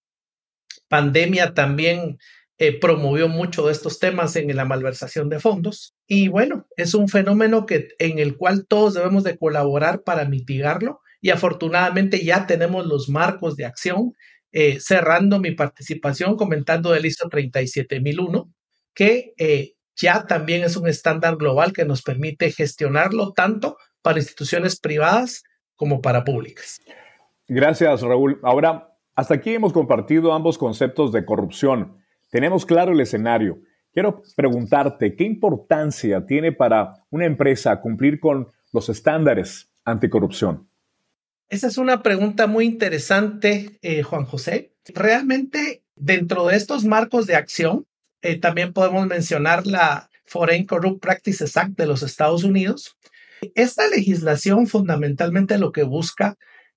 pandemia 0.88 1.54
también 1.54 2.18
eh, 2.58 2.78
promovió 2.78 3.26
mucho 3.28 3.66
de 3.66 3.72
estos 3.72 3.98
temas 3.98 4.36
en 4.36 4.54
la 4.54 4.66
malversación 4.66 5.30
de 5.30 5.40
fondos. 5.40 5.94
Y 6.06 6.28
bueno, 6.28 6.66
es 6.76 6.92
un 6.92 7.08
fenómeno 7.08 7.64
que, 7.64 7.88
en 7.98 8.18
el 8.18 8.36
cual 8.36 8.66
todos 8.68 8.92
debemos 8.92 9.24
de 9.24 9.38
colaborar 9.38 10.02
para 10.02 10.26
mitigarlo. 10.26 11.00
Y 11.22 11.30
afortunadamente 11.30 12.22
ya 12.22 12.46
tenemos 12.46 12.86
los 12.86 13.08
marcos 13.08 13.56
de 13.56 13.64
acción. 13.64 14.12
Eh, 14.52 14.78
cerrando 14.78 15.40
mi 15.40 15.52
participación 15.52 16.36
comentando 16.36 16.90
del 16.90 17.06
ISO 17.06 17.28
37001, 17.30 18.52
que 18.94 19.32
ya 20.00 20.26
también 20.26 20.64
es 20.64 20.76
un 20.76 20.88
estándar 20.88 21.36
global 21.36 21.72
que 21.72 21.84
nos 21.84 22.02
permite 22.02 22.50
gestionarlo 22.50 23.32
tanto 23.32 23.76
para 24.02 24.18
instituciones 24.18 24.78
privadas 24.78 25.44
como 25.76 26.00
para 26.00 26.24
públicas. 26.24 26.80
Gracias, 27.48 28.02
Raúl. 28.02 28.38
Ahora, 28.42 28.94
hasta 29.14 29.34
aquí 29.34 29.54
hemos 29.54 29.72
compartido 29.72 30.32
ambos 30.32 30.56
conceptos 30.56 31.12
de 31.12 31.24
corrupción. 31.24 31.96
Tenemos 32.30 32.64
claro 32.64 32.92
el 32.92 33.00
escenario. 33.00 33.58
Quiero 33.92 34.22
preguntarte, 34.36 35.16
¿qué 35.16 35.24
importancia 35.24 36.24
tiene 36.26 36.52
para 36.52 37.04
una 37.10 37.26
empresa 37.26 37.80
cumplir 37.80 38.20
con 38.20 38.48
los 38.72 38.88
estándares 38.88 39.70
anticorrupción? 39.84 40.68
Esa 41.48 41.66
es 41.66 41.78
una 41.78 42.02
pregunta 42.02 42.46
muy 42.46 42.64
interesante, 42.64 43.78
eh, 43.82 44.04
Juan 44.04 44.24
José. 44.24 44.76
Realmente, 44.94 45.82
dentro 45.96 46.46
de 46.46 46.56
estos 46.56 46.84
marcos 46.84 47.26
de 47.26 47.34
acción, 47.34 47.86
eh, 48.22 48.38
también 48.38 48.72
podemos 48.72 49.06
mencionar 49.06 49.66
la 49.66 50.10
Foreign 50.26 50.64
Corrupt 50.66 51.02
Practices 51.02 51.56
Act 51.56 51.76
de 51.76 51.86
los 51.86 52.02
Estados 52.02 52.44
Unidos. 52.44 52.96
Esta 53.54 53.88
legislación 53.88 54.66
fundamentalmente 54.66 55.58
lo 55.58 55.72
que 55.72 55.82
busca 55.82 56.36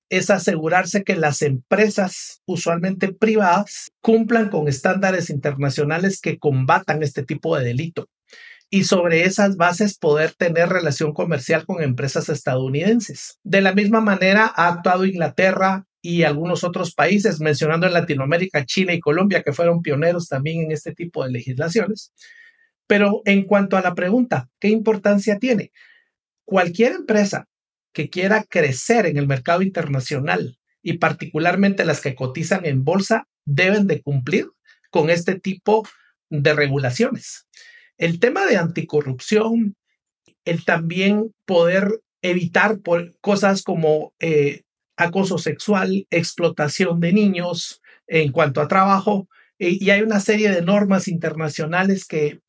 es 0.10 0.30
asegurarse 0.30 1.04
que 1.04 1.16
las 1.16 1.42
empresas, 1.42 2.42
usualmente 2.46 3.14
privadas, 3.14 3.92
cumplan 4.02 4.50
con 4.50 4.68
estándares 4.68 5.30
internacionales 5.30 6.22
que 6.22 6.38
combatan 6.38 7.04
este 7.04 7.24
tipo 7.24 7.58
de 7.58 7.66
delito 7.66 8.08
y 8.70 8.86
sobre 8.86 9.26
esas 9.26 9.56
bases 9.56 10.00
poder 10.00 10.34
tener 10.34 10.70
relación 10.70 11.14
comercial 11.14 11.66
con 11.66 11.84
empresas 11.84 12.30
estadounidenses. 12.30 13.40
De 13.44 13.62
la 13.62 13.74
misma 13.74 14.02
manera 14.02 14.52
ha 14.56 14.68
actuado 14.68 15.06
Inglaterra, 15.06 15.86
y 16.06 16.24
algunos 16.24 16.66
otros 16.66 16.94
países, 16.94 17.40
mencionando 17.40 17.88
en 17.88 17.94
Latinoamérica, 17.94 18.66
Chile 18.66 18.94
y 18.94 19.00
Colombia, 19.00 19.42
que 19.42 19.54
fueron 19.54 19.82
pioneros 19.82 20.28
también 20.28 20.64
en 20.64 20.72
este 20.74 20.94
tipo 20.94 21.24
de 21.24 21.32
legislaciones. 21.32 22.12
Pero 22.88 23.22
en 23.24 23.46
cuanto 23.46 23.78
a 23.78 23.82
la 23.82 23.96
pregunta, 23.96 24.50
¿qué 24.60 24.68
importancia 24.68 25.40
tiene? 25.40 25.72
Cualquier 26.44 26.92
empresa 26.92 27.48
que 27.94 28.10
quiera 28.10 28.44
crecer 28.44 29.06
en 29.06 29.16
el 29.16 29.28
mercado 29.28 29.62
internacional 29.62 30.60
y 30.82 30.98
particularmente 30.98 31.86
las 31.86 32.02
que 32.02 32.16
cotizan 32.16 32.66
en 32.66 32.84
bolsa 32.84 33.30
deben 33.46 33.88
de 33.88 34.02
cumplir 34.02 34.48
con 34.90 35.10
este 35.10 35.40
tipo 35.40 35.88
de 36.30 36.54
regulaciones. 36.54 37.48
El 37.98 38.20
tema 38.20 38.46
de 38.46 38.58
anticorrupción, 38.58 39.78
el 40.44 40.66
también 40.66 41.34
poder 41.46 42.02
evitar 42.22 42.80
por 42.82 43.18
cosas 43.22 43.64
como 43.64 44.14
eh, 44.20 44.63
acoso 44.96 45.38
sexual, 45.38 46.08
explotación 46.10 47.00
de 47.00 47.14
niños 47.14 47.82
en 48.08 48.32
cuanto 48.32 48.62
a 48.62 48.68
trabajo, 48.68 49.28
eh, 49.60 49.78
y 49.80 49.90
hay 49.90 50.02
una 50.02 50.20
serie 50.20 50.52
de 50.52 50.62
normas 50.62 51.08
internacionales 51.08 52.06
que 52.06 52.42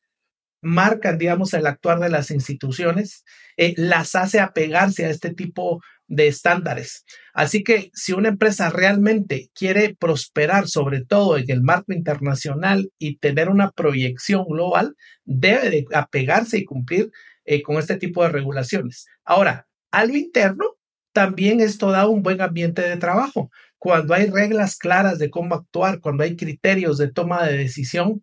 marcan, 0.61 1.17
digamos, 1.17 1.53
el 1.53 1.67
actuar 1.67 1.99
de 1.99 2.09
las 2.09 2.31
instituciones, 2.31 3.23
eh, 3.55 3.73
las 3.77 4.15
hace 4.15 4.39
apegarse 4.39 5.05
a 5.05 5.09
este 5.09 5.33
tipo 5.33 5.81
de 6.07 6.27
estándares. 6.27 7.05
Así 7.33 7.63
que 7.63 7.91
si 7.93 8.13
una 8.13 8.29
empresa 8.29 8.69
realmente 8.69 9.49
quiere 9.53 9.95
prosperar, 9.95 10.67
sobre 10.67 11.03
todo 11.03 11.37
en 11.37 11.49
el 11.49 11.61
marco 11.61 11.93
internacional 11.93 12.91
y 12.97 13.17
tener 13.17 13.49
una 13.49 13.71
proyección 13.71 14.45
global, 14.45 14.95
debe 15.23 15.69
de 15.69 15.85
apegarse 15.93 16.57
y 16.57 16.65
cumplir 16.65 17.11
eh, 17.45 17.61
con 17.61 17.77
este 17.77 17.97
tipo 17.97 18.23
de 18.23 18.29
regulaciones. 18.29 19.05
Ahora, 19.23 19.67
a 19.91 20.05
lo 20.05 20.15
interno, 20.15 20.74
también 21.15 21.61
esto 21.61 21.91
da 21.91 22.09
un 22.09 22.23
buen 22.23 22.41
ambiente 22.41 22.81
de 22.81 22.97
trabajo. 22.97 23.49
Cuando 23.77 24.13
hay 24.13 24.25
reglas 24.25 24.75
claras 24.75 25.17
de 25.17 25.29
cómo 25.29 25.55
actuar, 25.55 26.01
cuando 26.01 26.25
hay 26.25 26.35
criterios 26.35 26.97
de 26.97 27.09
toma 27.09 27.47
de 27.47 27.57
decisión, 27.57 28.21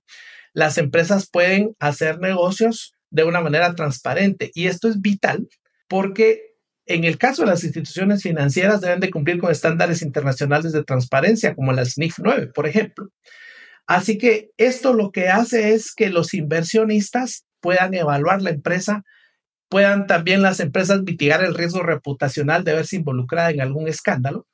las 0.52 0.76
empresas 0.76 1.26
pueden 1.30 1.75
hacer 1.78 2.20
negocios 2.20 2.94
de 3.08 3.25
una 3.25 3.40
manera 3.40 3.75
transparente. 3.75 4.50
Y 4.54 4.66
esto 4.66 4.88
es 4.88 5.00
vital 5.00 5.49
porque 5.88 6.52
en 6.84 7.04
el 7.04 7.16
caso 7.16 7.42
de 7.42 7.49
las 7.49 7.64
instituciones 7.64 8.25
financieras 8.25 8.82
deben 8.82 9.00
de 9.00 9.11
cumplir 9.11 9.38
con 9.38 9.50
estándares 9.50 10.02
internacionales 10.02 10.72
de 10.72 10.84
transparencia, 10.84 11.54
como 11.54 11.72
la 11.72 11.87
SNIF 11.87 12.18
9, 12.18 12.49
por 12.49 12.66
ejemplo. 12.66 13.08
Así 13.87 14.18
que 14.18 14.50
esto 14.58 14.92
lo 14.92 15.12
que 15.12 15.30
hace 15.30 15.72
es 15.72 15.94
que 15.94 16.11
los 16.11 16.34
inversionistas 16.34 17.46
puedan 17.61 17.94
evaluar 17.94 18.42
la 18.42 18.50
empresa 18.50 19.02
puedan 19.72 20.06
también 20.06 20.42
las 20.42 20.60
empresas 20.60 21.00
mitigar 21.00 21.42
el 21.42 21.54
riesgo 21.54 21.82
reputacional 21.82 22.62
de 22.62 22.74
verse 22.74 22.96
involucrada 22.96 23.48
en 23.52 23.62
algún 23.62 23.88
escándalo. 23.88 24.46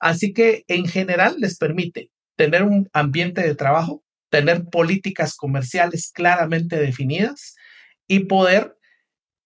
Así 0.00 0.32
que 0.32 0.64
en 0.66 0.88
general 0.88 1.36
les 1.38 1.56
permite 1.56 2.10
tener 2.34 2.64
un 2.64 2.88
ambiente 2.92 3.40
de 3.40 3.54
trabajo, 3.54 4.02
tener 4.30 4.64
políticas 4.64 5.36
comerciales 5.36 6.10
claramente 6.12 6.74
definidas 6.74 7.54
y 8.08 8.24
poder 8.24 8.76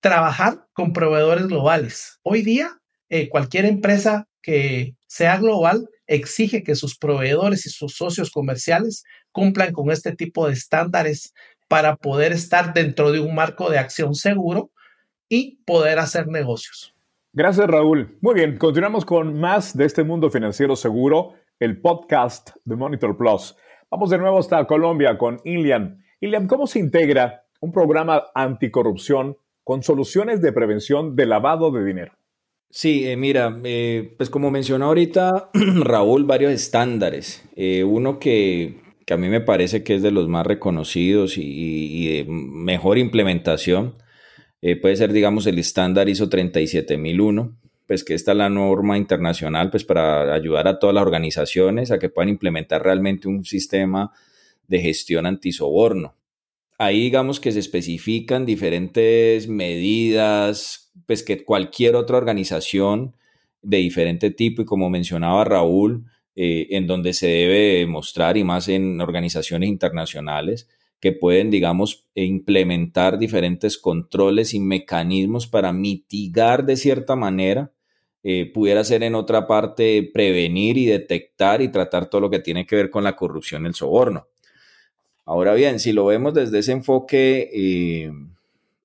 trabajar 0.00 0.64
con 0.72 0.94
proveedores 0.94 1.46
globales. 1.46 2.18
Hoy 2.22 2.40
día, 2.40 2.80
eh, 3.10 3.28
cualquier 3.28 3.66
empresa 3.66 4.28
que 4.40 4.94
sea 5.08 5.36
global 5.36 5.90
exige 6.06 6.62
que 6.62 6.74
sus 6.74 6.96
proveedores 6.96 7.66
y 7.66 7.68
sus 7.68 7.96
socios 7.96 8.30
comerciales 8.30 9.04
cumplan 9.30 9.74
con 9.74 9.90
este 9.90 10.16
tipo 10.16 10.46
de 10.46 10.54
estándares 10.54 11.34
para 11.68 11.96
poder 11.96 12.32
estar 12.32 12.72
dentro 12.72 13.12
de 13.12 13.20
un 13.20 13.34
marco 13.34 13.68
de 13.68 13.78
acción 13.78 14.14
seguro 14.14 14.70
y 15.32 15.62
poder 15.64 15.98
hacer 15.98 16.28
negocios. 16.28 16.94
Gracias, 17.32 17.66
Raúl. 17.66 18.18
Muy 18.20 18.34
bien, 18.34 18.58
continuamos 18.58 19.06
con 19.06 19.40
más 19.40 19.74
de 19.74 19.86
este 19.86 20.04
mundo 20.04 20.28
financiero 20.28 20.76
seguro, 20.76 21.32
el 21.58 21.80
podcast 21.80 22.50
de 22.66 22.76
Monitor 22.76 23.16
Plus. 23.16 23.56
Vamos 23.90 24.10
de 24.10 24.18
nuevo 24.18 24.38
hasta 24.38 24.66
Colombia 24.66 25.16
con 25.16 25.40
Ilian. 25.46 26.04
Ilian, 26.20 26.46
¿cómo 26.46 26.66
se 26.66 26.80
integra 26.80 27.44
un 27.62 27.72
programa 27.72 28.24
anticorrupción 28.34 29.38
con 29.64 29.82
soluciones 29.82 30.42
de 30.42 30.52
prevención 30.52 31.16
de 31.16 31.24
lavado 31.24 31.70
de 31.70 31.82
dinero? 31.82 32.12
Sí, 32.68 33.08
eh, 33.08 33.16
mira, 33.16 33.58
eh, 33.64 34.14
pues 34.18 34.28
como 34.28 34.50
mencionó 34.50 34.84
ahorita 34.84 35.48
Raúl, 35.82 36.24
varios 36.24 36.52
estándares. 36.52 37.42
Eh, 37.56 37.84
uno 37.84 38.18
que, 38.18 38.82
a 39.10 39.16
mí 39.16 39.30
me 39.30 39.40
parece 39.40 39.82
que 39.82 39.94
es 39.94 40.02
de 40.02 40.10
los 40.10 40.28
más 40.28 40.46
reconocidos 40.46 41.38
y 41.38 42.18
de 42.18 42.26
mejor 42.28 42.98
implementación 42.98 43.94
eh, 44.62 44.76
puede 44.76 44.94
ser, 44.94 45.12
digamos, 45.12 45.46
el 45.48 45.58
estándar 45.58 46.08
ISO 46.08 46.28
37001, 46.28 47.58
pues 47.86 48.04
que 48.04 48.14
esta 48.14 48.30
es 48.30 48.38
la 48.38 48.48
norma 48.48 48.96
internacional, 48.96 49.70
pues 49.70 49.84
para 49.84 50.32
ayudar 50.32 50.68
a 50.68 50.78
todas 50.78 50.94
las 50.94 51.02
organizaciones 51.02 51.90
a 51.90 51.98
que 51.98 52.08
puedan 52.08 52.28
implementar 52.28 52.82
realmente 52.82 53.26
un 53.26 53.44
sistema 53.44 54.12
de 54.68 54.80
gestión 54.80 55.26
antisoborno. 55.26 56.14
Ahí, 56.78 57.00
digamos, 57.00 57.40
que 57.40 57.50
se 57.50 57.58
especifican 57.58 58.46
diferentes 58.46 59.48
medidas, 59.48 60.92
pues 61.06 61.24
que 61.24 61.44
cualquier 61.44 61.96
otra 61.96 62.16
organización 62.16 63.16
de 63.62 63.78
diferente 63.78 64.30
tipo, 64.30 64.62
y 64.62 64.64
como 64.64 64.90
mencionaba 64.90 65.44
Raúl, 65.44 66.06
eh, 66.36 66.68
en 66.70 66.86
donde 66.86 67.12
se 67.12 67.26
debe 67.26 67.86
mostrar, 67.86 68.36
y 68.36 68.44
más 68.44 68.68
en 68.68 69.00
organizaciones 69.00 69.68
internacionales, 69.68 70.68
que 71.02 71.10
pueden, 71.10 71.50
digamos, 71.50 72.06
implementar 72.14 73.18
diferentes 73.18 73.76
controles 73.76 74.54
y 74.54 74.60
mecanismos 74.60 75.48
para 75.48 75.72
mitigar 75.72 76.64
de 76.64 76.76
cierta 76.76 77.16
manera 77.16 77.72
eh, 78.22 78.52
pudiera 78.54 78.84
ser 78.84 79.02
en 79.02 79.16
otra 79.16 79.48
parte 79.48 80.08
prevenir 80.14 80.78
y 80.78 80.86
detectar 80.86 81.60
y 81.60 81.72
tratar 81.72 82.08
todo 82.08 82.20
lo 82.20 82.30
que 82.30 82.38
tiene 82.38 82.66
que 82.68 82.76
ver 82.76 82.88
con 82.88 83.02
la 83.02 83.16
corrupción 83.16 83.64
y 83.64 83.66
el 83.66 83.74
soborno. 83.74 84.28
Ahora 85.24 85.54
bien, 85.54 85.80
si 85.80 85.92
lo 85.92 86.06
vemos 86.06 86.34
desde 86.34 86.60
ese 86.60 86.70
enfoque 86.70 87.50
eh, 87.52 88.12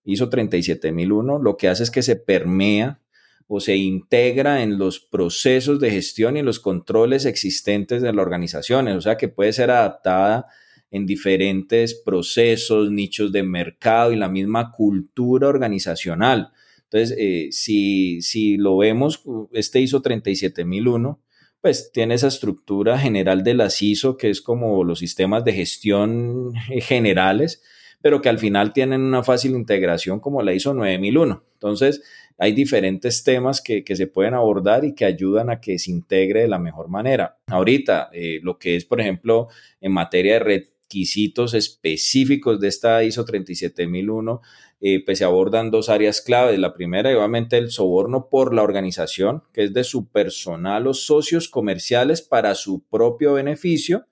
ISO 0.04 0.28
37001, 0.28 1.38
lo 1.38 1.56
que 1.56 1.68
hace 1.68 1.84
es 1.84 1.92
que 1.92 2.02
se 2.02 2.16
permea 2.16 3.00
o 3.48 3.60
se 3.60 3.76
integra 3.76 4.64
en 4.64 4.80
los 4.80 5.00
procesos 5.00 5.80
de 5.80 5.92
gestión 5.92 6.36
y 6.36 6.42
los 6.42 6.60
controles 6.60 7.26
existentes 7.26 8.02
de 8.02 8.12
las 8.12 8.26
organizaciones, 8.26 8.96
o 8.96 9.02
sea 9.02 9.18
que 9.18 9.28
puede 9.28 9.54
ser 9.54 9.70
adaptada 9.70 10.48
en 10.92 11.06
diferentes 11.06 11.94
procesos, 11.94 12.92
nichos 12.92 13.32
de 13.32 13.44
mercado 13.44 14.12
y 14.12 14.16
la 14.16 14.30
misma 14.30 14.72
cultura 14.72 15.48
organizacional. 15.48 16.52
Entonces, 16.84 17.18
eh, 17.20 17.50
si, 17.52 18.22
si 18.22 18.58
lo 18.58 18.78
vemos, 18.78 19.24
este 19.52 19.82
ISO 19.82 20.02
37001, 20.02 21.20
pues 21.62 21.92
tiene 21.92 22.14
esa 22.14 22.28
estructura 22.28 22.98
general 22.98 23.44
de 23.44 23.54
las 23.54 23.82
ISO, 23.82 24.16
que 24.16 24.30
es 24.30 24.42
como 24.42 24.84
los 24.84 25.00
sistemas 25.00 25.44
de 25.44 25.54
gestión 25.54 26.54
generales, 26.82 27.62
pero 28.02 28.22
que 28.22 28.30
al 28.30 28.40
final 28.40 28.74
tienen 28.74 29.02
una 29.02 29.24
fácil 29.24 29.52
integración 29.52 30.20
como 30.20 30.42
la 30.42 30.54
ISO 30.54 30.74
9001. 30.74 31.44
Entonces, 31.54 32.02
hay 32.38 32.54
diferentes 32.54 33.24
temas 33.24 33.62
que, 33.62 33.84
que, 33.84 33.96
se 33.96 34.08
pueden 34.08 34.36
abordar 34.36 34.86
y 34.86 34.94
que 34.94 35.06
ayudan 35.06 35.50
a 35.50 35.60
que 35.60 35.80
se 35.80 35.90
integre 35.90 36.42
de 36.42 36.48
la 36.48 36.60
mejor 36.60 36.88
manera. 36.88 37.40
Ahorita, 37.48 38.10
eh, 38.14 38.40
lo 38.44 38.60
que 38.60 38.76
es, 38.76 38.86
por 38.86 39.02
ejemplo, 39.02 39.48
en 39.82 39.92
materia 39.92 40.36
de 40.36 40.40
requisitos 40.88 41.54
específicos 41.54 42.62
de 42.62 42.70
esta 42.70 43.04
ISO 43.04 43.26
37001, 43.26 44.42
eh, 44.80 45.04
pues 45.06 45.18
se 45.18 45.26
abordan 45.26 45.70
dos 45.70 45.90
áreas 45.90 46.22
claves. 46.22 46.58
La 46.60 46.74
primera, 46.74 47.10
obviamente, 47.10 47.58
el 47.58 47.72
soborno 47.72 48.30
por 48.30 48.54
la 48.54 48.64
organización, 48.64 49.44
que 49.54 49.66
es 49.66 49.74
de 49.74 49.84
su 49.84 50.08
personal 50.08 50.88
o 50.88 50.94
socios 50.94 51.50
comerciales 51.50 52.22
para 52.22 52.56
su 52.56 52.84
propio 52.90 53.34
beneficio, 53.34 54.06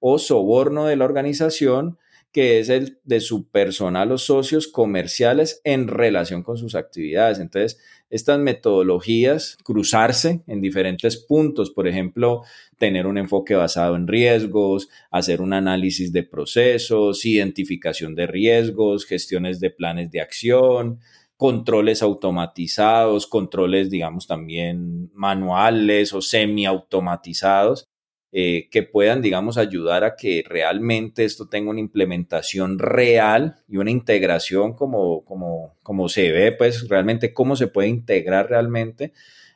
o 0.00 0.18
soborno 0.18 0.86
de 0.86 0.96
la 0.96 1.04
organización 1.04 1.98
que 2.36 2.58
es 2.58 2.68
el 2.68 2.98
de 3.04 3.20
su 3.20 3.48
personal 3.48 4.12
o 4.12 4.18
socios 4.18 4.68
comerciales 4.68 5.62
en 5.64 5.88
relación 5.88 6.42
con 6.42 6.58
sus 6.58 6.74
actividades. 6.74 7.38
Entonces, 7.38 7.80
estas 8.10 8.38
metodologías, 8.38 9.56
cruzarse 9.64 10.42
en 10.46 10.60
diferentes 10.60 11.16
puntos, 11.16 11.70
por 11.70 11.88
ejemplo, 11.88 12.42
tener 12.76 13.06
un 13.06 13.16
enfoque 13.16 13.54
basado 13.54 13.96
en 13.96 14.06
riesgos, 14.06 14.90
hacer 15.10 15.40
un 15.40 15.54
análisis 15.54 16.12
de 16.12 16.24
procesos, 16.24 17.24
identificación 17.24 18.14
de 18.14 18.26
riesgos, 18.26 19.06
gestiones 19.06 19.58
de 19.58 19.70
planes 19.70 20.10
de 20.10 20.20
acción, 20.20 21.00
controles 21.38 22.02
automatizados, 22.02 23.26
controles, 23.26 23.88
digamos, 23.88 24.26
también 24.26 25.10
manuales 25.14 26.12
o 26.12 26.20
semi-automatizados 26.20 27.88
eh, 28.32 28.68
que 28.70 28.82
puedan, 28.82 29.22
digamos, 29.22 29.56
ayudar 29.56 30.04
a 30.04 30.16
que 30.16 30.44
realmente 30.46 31.24
esto 31.24 31.48
tenga 31.48 31.70
una 31.70 31.80
implementación 31.80 32.78
real 32.78 33.56
y 33.68 33.76
una 33.76 33.90
integración 33.90 34.74
como, 34.74 35.24
como, 35.24 35.76
como 35.82 36.08
se 36.08 36.32
ve, 36.32 36.52
pues 36.52 36.88
realmente 36.88 37.32
cómo 37.32 37.56
se 37.56 37.68
puede 37.68 37.88
integrar 37.88 38.50
realmente 38.50 39.12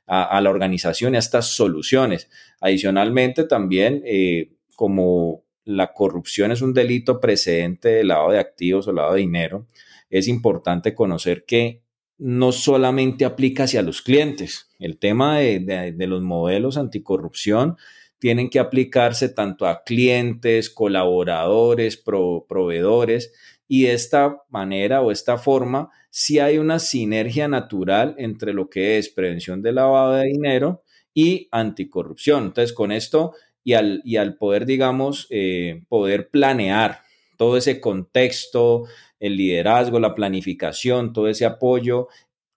a, 0.06 0.40
la 0.40 0.50
organización 0.50 1.14
y 1.14 1.16
a 1.16 1.20
estas 1.20 1.46
soluciones. 1.46 2.28
Adicionalmente, 2.60 3.44
también, 3.44 4.02
eh, 4.04 4.52
como 4.74 5.44
la 5.64 5.92
corrupción 5.92 6.50
es 6.50 6.62
un 6.62 6.74
delito 6.74 7.20
precedente 7.20 7.88
de 7.90 8.04
lavado 8.04 8.30
de 8.30 8.40
activos 8.40 8.88
o 8.88 8.92
lavado 8.92 9.14
de 9.14 9.20
dinero, 9.20 9.66
es 10.10 10.26
importante 10.26 10.94
conocer 10.94 11.44
que 11.44 11.82
no 12.18 12.50
solamente 12.50 13.24
aplica 13.24 13.64
hacia 13.64 13.82
los 13.82 14.02
clientes. 14.02 14.68
El 14.78 14.98
tema 14.98 15.38
de, 15.38 15.60
de 15.94 16.06
los 16.06 16.22
modelos 16.22 16.76
anticorrupción 16.76 17.76
tienen 18.20 18.50
que 18.50 18.60
aplicarse 18.60 19.30
tanto 19.30 19.66
a 19.66 19.82
clientes, 19.82 20.70
colaboradores, 20.70 21.97
proveedores, 21.97 23.32
y 23.66 23.84
de 23.84 23.95
esta 23.95 24.42
manera 24.49 25.00
o 25.00 25.10
esta 25.10 25.38
forma, 25.38 25.90
si 26.10 26.38
hay 26.38 26.58
una 26.58 26.78
sinergia 26.78 27.49
natural 27.49 28.14
entre 28.18 28.52
lo 28.52 28.68
que 28.68 28.99
es 28.99 29.08
prevención 29.08 29.62
de 29.62 29.73
lavado 29.73 30.14
de 30.14 30.26
dinero 30.26 30.82
y 31.14 31.49
anticorrupción. 31.50 32.47
Entonces, 32.47 32.73
con 32.73 32.92
esto 32.92 33.32
y 33.64 33.75
al, 33.75 34.02
y 34.04 34.16
al 34.16 34.36
poder, 34.36 34.66
digamos, 34.66 35.26
eh, 35.30 35.82
poder 35.88 36.30
planear 36.30 37.02
todo 37.36 37.56
ese 37.56 37.80
contexto, 37.80 38.84
el 39.18 39.36
liderazgo, 39.36 40.00
la 40.00 40.14
planificación, 40.14 41.12
todo 41.12 41.28
ese 41.28 41.47
apoyo, 41.47 42.08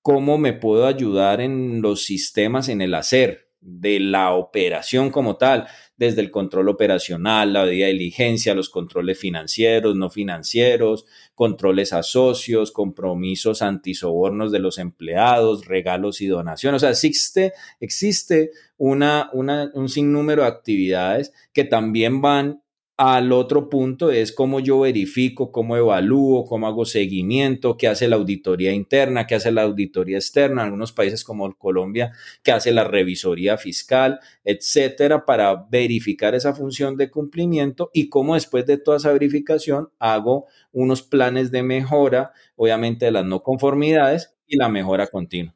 cómo 0.01 0.37
me 0.37 0.53
puedo 0.53 0.87
ayudar 0.87 1.41
en 1.41 1.81
los 1.81 2.03
sistemas, 2.03 2.69
en 2.69 2.81
el 2.81 2.93
hacer, 2.95 3.52
de 3.65 3.99
la 3.99 4.33
operación 4.33 5.09
como 5.09 5.37
tal, 5.37 5.67
desde 5.95 6.21
el 6.21 6.31
control 6.31 6.69
operacional, 6.69 7.53
la 7.53 7.65
debida 7.65 7.87
diligencia, 7.87 8.53
los 8.55 8.69
controles 8.69 9.17
financieros, 9.17 9.95
no 9.95 10.09
financieros, 10.09 11.05
controles 11.35 11.93
a 11.93 12.03
socios, 12.03 12.71
compromisos 12.71 13.61
antisobornos 13.61 14.51
de 14.51 14.59
los 14.59 14.79
empleados, 14.79 15.65
regalos 15.65 16.21
y 16.21 16.27
donaciones. 16.27 16.77
O 16.77 16.85
sea, 16.85 16.89
existe, 16.89 17.53
existe 17.79 18.51
una, 18.77 19.29
una, 19.33 19.71
un 19.73 19.87
sinnúmero 19.87 20.41
de 20.41 20.49
actividades 20.49 21.31
que 21.53 21.63
también 21.63 22.21
van 22.21 22.62
al 22.97 23.31
otro 23.31 23.69
punto 23.69 24.11
es 24.11 24.31
cómo 24.31 24.59
yo 24.59 24.81
verifico, 24.81 25.51
cómo 25.51 25.75
evalúo, 25.75 26.45
cómo 26.45 26.67
hago 26.67 26.85
seguimiento, 26.85 27.75
qué 27.75 27.87
hace 27.87 28.07
la 28.07 28.17
auditoría 28.17 28.71
interna, 28.71 29.25
qué 29.25 29.35
hace 29.35 29.51
la 29.51 29.63
auditoría 29.63 30.17
externa, 30.17 30.61
en 30.61 30.67
algunos 30.67 30.91
países 30.91 31.23
como 31.23 31.51
Colombia, 31.57 32.11
qué 32.43 32.51
hace 32.51 32.71
la 32.71 32.83
revisoría 32.83 33.57
fiscal, 33.57 34.19
etcétera, 34.43 35.25
para 35.25 35.65
verificar 35.71 36.35
esa 36.35 36.53
función 36.53 36.95
de 36.95 37.09
cumplimiento 37.09 37.89
y 37.93 38.09
cómo 38.09 38.35
después 38.35 38.65
de 38.67 38.77
toda 38.77 38.97
esa 38.97 39.11
verificación 39.11 39.89
hago 39.97 40.45
unos 40.71 41.01
planes 41.01 41.51
de 41.51 41.63
mejora, 41.63 42.31
obviamente 42.55 43.05
de 43.05 43.11
las 43.11 43.25
no 43.25 43.41
conformidades 43.41 44.35
y 44.45 44.57
la 44.57 44.69
mejora 44.69 45.07
continua. 45.07 45.55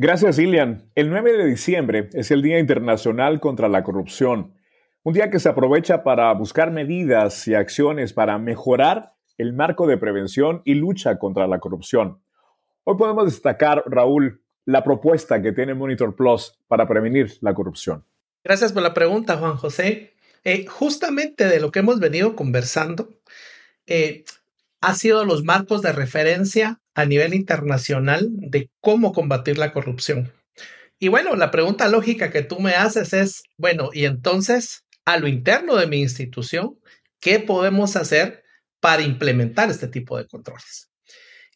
Gracias, 0.00 0.38
Ilian. 0.38 0.90
El 0.94 1.10
9 1.10 1.36
de 1.36 1.44
diciembre 1.44 2.08
es 2.12 2.30
el 2.30 2.40
Día 2.40 2.58
Internacional 2.60 3.40
contra 3.40 3.68
la 3.68 3.82
Corrupción. 3.82 4.54
Un 5.04 5.14
día 5.14 5.30
que 5.30 5.38
se 5.38 5.48
aprovecha 5.48 6.02
para 6.02 6.32
buscar 6.34 6.70
medidas 6.72 7.46
y 7.46 7.54
acciones 7.54 8.12
para 8.12 8.38
mejorar 8.38 9.14
el 9.38 9.52
marco 9.52 9.86
de 9.86 9.96
prevención 9.96 10.60
y 10.64 10.74
lucha 10.74 11.18
contra 11.18 11.46
la 11.46 11.60
corrupción. 11.60 12.20
Hoy 12.82 12.96
podemos 12.96 13.26
destacar, 13.26 13.84
Raúl, 13.86 14.42
la 14.64 14.82
propuesta 14.82 15.40
que 15.40 15.52
tiene 15.52 15.74
Monitor 15.74 16.16
Plus 16.16 16.58
para 16.66 16.88
prevenir 16.88 17.38
la 17.40 17.54
corrupción. 17.54 18.04
Gracias 18.42 18.72
por 18.72 18.82
la 18.82 18.92
pregunta, 18.92 19.36
Juan 19.36 19.56
José. 19.56 20.14
Eh, 20.42 20.66
justamente 20.66 21.46
de 21.46 21.60
lo 21.60 21.70
que 21.70 21.78
hemos 21.78 22.00
venido 22.00 22.34
conversando 22.34 23.08
eh, 23.86 24.24
ha 24.80 24.94
sido 24.94 25.24
los 25.24 25.44
marcos 25.44 25.80
de 25.80 25.92
referencia 25.92 26.80
a 26.94 27.04
nivel 27.04 27.34
internacional 27.34 28.28
de 28.30 28.68
cómo 28.80 29.12
combatir 29.12 29.58
la 29.58 29.72
corrupción. 29.72 30.32
Y 30.98 31.08
bueno, 31.08 31.36
la 31.36 31.52
pregunta 31.52 31.88
lógica 31.88 32.30
que 32.30 32.42
tú 32.42 32.58
me 32.58 32.74
haces 32.74 33.12
es, 33.12 33.44
bueno, 33.56 33.90
y 33.92 34.04
entonces, 34.04 34.84
a 35.08 35.16
lo 35.16 35.26
interno 35.26 35.76
de 35.76 35.86
mi 35.86 36.02
institución, 36.02 36.78
¿qué 37.18 37.40
podemos 37.40 37.96
hacer 37.96 38.44
para 38.78 39.00
implementar 39.00 39.70
este 39.70 39.88
tipo 39.88 40.18
de 40.18 40.26
controles? 40.26 40.90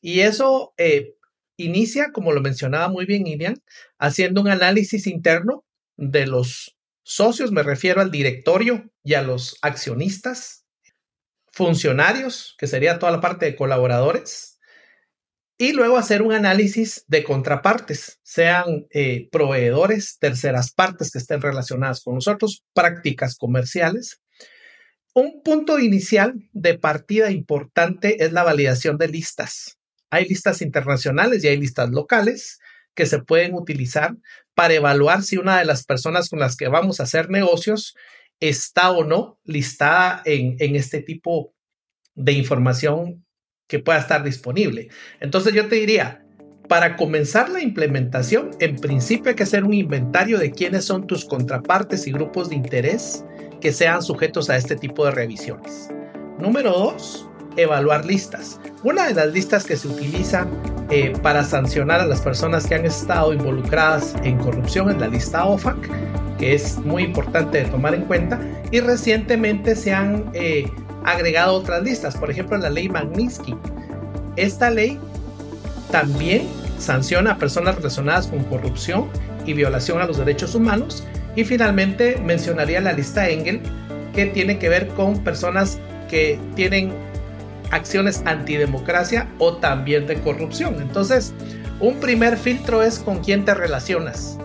Y 0.00 0.20
eso 0.20 0.72
eh, 0.78 1.16
inicia, 1.58 2.12
como 2.12 2.32
lo 2.32 2.40
mencionaba 2.40 2.88
muy 2.88 3.04
bien 3.04 3.26
Irian, 3.26 3.62
haciendo 3.98 4.40
un 4.40 4.48
análisis 4.48 5.06
interno 5.06 5.66
de 5.98 6.26
los 6.26 6.78
socios, 7.02 7.52
me 7.52 7.62
refiero 7.62 8.00
al 8.00 8.10
directorio 8.10 8.90
y 9.04 9.12
a 9.14 9.22
los 9.22 9.58
accionistas, 9.60 10.64
funcionarios, 11.52 12.54
que 12.56 12.66
sería 12.66 12.98
toda 12.98 13.12
la 13.12 13.20
parte 13.20 13.44
de 13.44 13.54
colaboradores, 13.54 14.51
y 15.62 15.72
luego 15.72 15.96
hacer 15.96 16.22
un 16.22 16.32
análisis 16.32 17.04
de 17.06 17.22
contrapartes, 17.22 18.18
sean 18.24 18.88
eh, 18.90 19.28
proveedores, 19.30 20.18
terceras 20.18 20.72
partes 20.72 21.12
que 21.12 21.18
estén 21.18 21.40
relacionadas 21.40 22.02
con 22.02 22.16
nosotros, 22.16 22.64
prácticas 22.74 23.36
comerciales. 23.36 24.20
Un 25.14 25.40
punto 25.44 25.78
inicial 25.78 26.34
de 26.52 26.76
partida 26.76 27.30
importante 27.30 28.24
es 28.24 28.32
la 28.32 28.42
validación 28.42 28.98
de 28.98 29.06
listas. 29.06 29.78
Hay 30.10 30.26
listas 30.26 30.62
internacionales 30.62 31.44
y 31.44 31.46
hay 31.46 31.58
listas 31.58 31.90
locales 31.90 32.58
que 32.96 33.06
se 33.06 33.22
pueden 33.22 33.54
utilizar 33.54 34.16
para 34.56 34.74
evaluar 34.74 35.22
si 35.22 35.36
una 35.36 35.60
de 35.60 35.64
las 35.64 35.84
personas 35.84 36.28
con 36.28 36.40
las 36.40 36.56
que 36.56 36.66
vamos 36.66 36.98
a 36.98 37.04
hacer 37.04 37.30
negocios 37.30 37.94
está 38.40 38.90
o 38.90 39.04
no 39.04 39.38
listada 39.44 40.22
en, 40.24 40.56
en 40.58 40.74
este 40.74 41.02
tipo 41.02 41.54
de 42.16 42.32
información 42.32 43.24
que 43.72 43.78
pueda 43.78 43.98
estar 43.98 44.22
disponible. 44.22 44.88
Entonces 45.18 45.54
yo 45.54 45.66
te 45.66 45.76
diría, 45.76 46.22
para 46.68 46.94
comenzar 46.94 47.48
la 47.48 47.62
implementación, 47.62 48.50
en 48.60 48.76
principio 48.76 49.30
hay 49.30 49.34
que 49.34 49.44
hacer 49.44 49.64
un 49.64 49.72
inventario 49.72 50.38
de 50.38 50.50
quiénes 50.50 50.84
son 50.84 51.06
tus 51.06 51.24
contrapartes 51.24 52.06
y 52.06 52.12
grupos 52.12 52.50
de 52.50 52.56
interés 52.56 53.24
que 53.62 53.72
sean 53.72 54.02
sujetos 54.02 54.50
a 54.50 54.58
este 54.58 54.76
tipo 54.76 55.06
de 55.06 55.12
revisiones. 55.12 55.88
Número 56.38 56.70
dos, 56.70 57.26
evaluar 57.56 58.04
listas. 58.04 58.60
Una 58.84 59.08
de 59.08 59.14
las 59.14 59.32
listas 59.32 59.64
que 59.64 59.78
se 59.78 59.88
utiliza 59.88 60.46
eh, 60.90 61.14
para 61.22 61.42
sancionar 61.42 62.00
a 62.00 62.06
las 62.06 62.20
personas 62.20 62.66
que 62.66 62.74
han 62.74 62.84
estado 62.84 63.32
involucradas 63.32 64.14
en 64.22 64.36
corrupción 64.36 64.90
es 64.90 64.98
la 64.98 65.08
lista 65.08 65.46
OFAC, 65.46 65.78
que 66.38 66.52
es 66.52 66.76
muy 66.80 67.04
importante 67.04 67.62
de 67.62 67.70
tomar 67.70 67.94
en 67.94 68.02
cuenta. 68.02 68.38
Y 68.70 68.80
recientemente 68.80 69.76
se 69.76 69.94
han 69.94 70.30
eh, 70.34 70.66
agregado 71.04 71.54
otras 71.54 71.82
listas, 71.82 72.16
por 72.16 72.30
ejemplo 72.30 72.56
la 72.58 72.70
ley 72.70 72.88
Magnitsky. 72.88 73.54
Esta 74.36 74.70
ley 74.70 74.98
también 75.90 76.48
sanciona 76.78 77.32
a 77.32 77.38
personas 77.38 77.76
relacionadas 77.76 78.26
con 78.26 78.44
corrupción 78.44 79.08
y 79.46 79.52
violación 79.52 80.00
a 80.00 80.06
los 80.06 80.18
derechos 80.18 80.54
humanos. 80.54 81.04
Y 81.36 81.44
finalmente 81.44 82.20
mencionaría 82.22 82.80
la 82.80 82.92
lista 82.92 83.28
Engel, 83.28 83.60
que 84.14 84.26
tiene 84.26 84.58
que 84.58 84.68
ver 84.68 84.88
con 84.88 85.22
personas 85.24 85.78
que 86.08 86.38
tienen 86.54 86.92
acciones 87.70 88.22
antidemocracia 88.26 89.28
o 89.38 89.56
también 89.56 90.06
de 90.06 90.20
corrupción. 90.20 90.76
Entonces, 90.80 91.32
un 91.80 91.98
primer 92.00 92.36
filtro 92.36 92.82
es 92.82 92.98
con 92.98 93.20
quién 93.24 93.44
te 93.44 93.54
relacionas, 93.54 94.38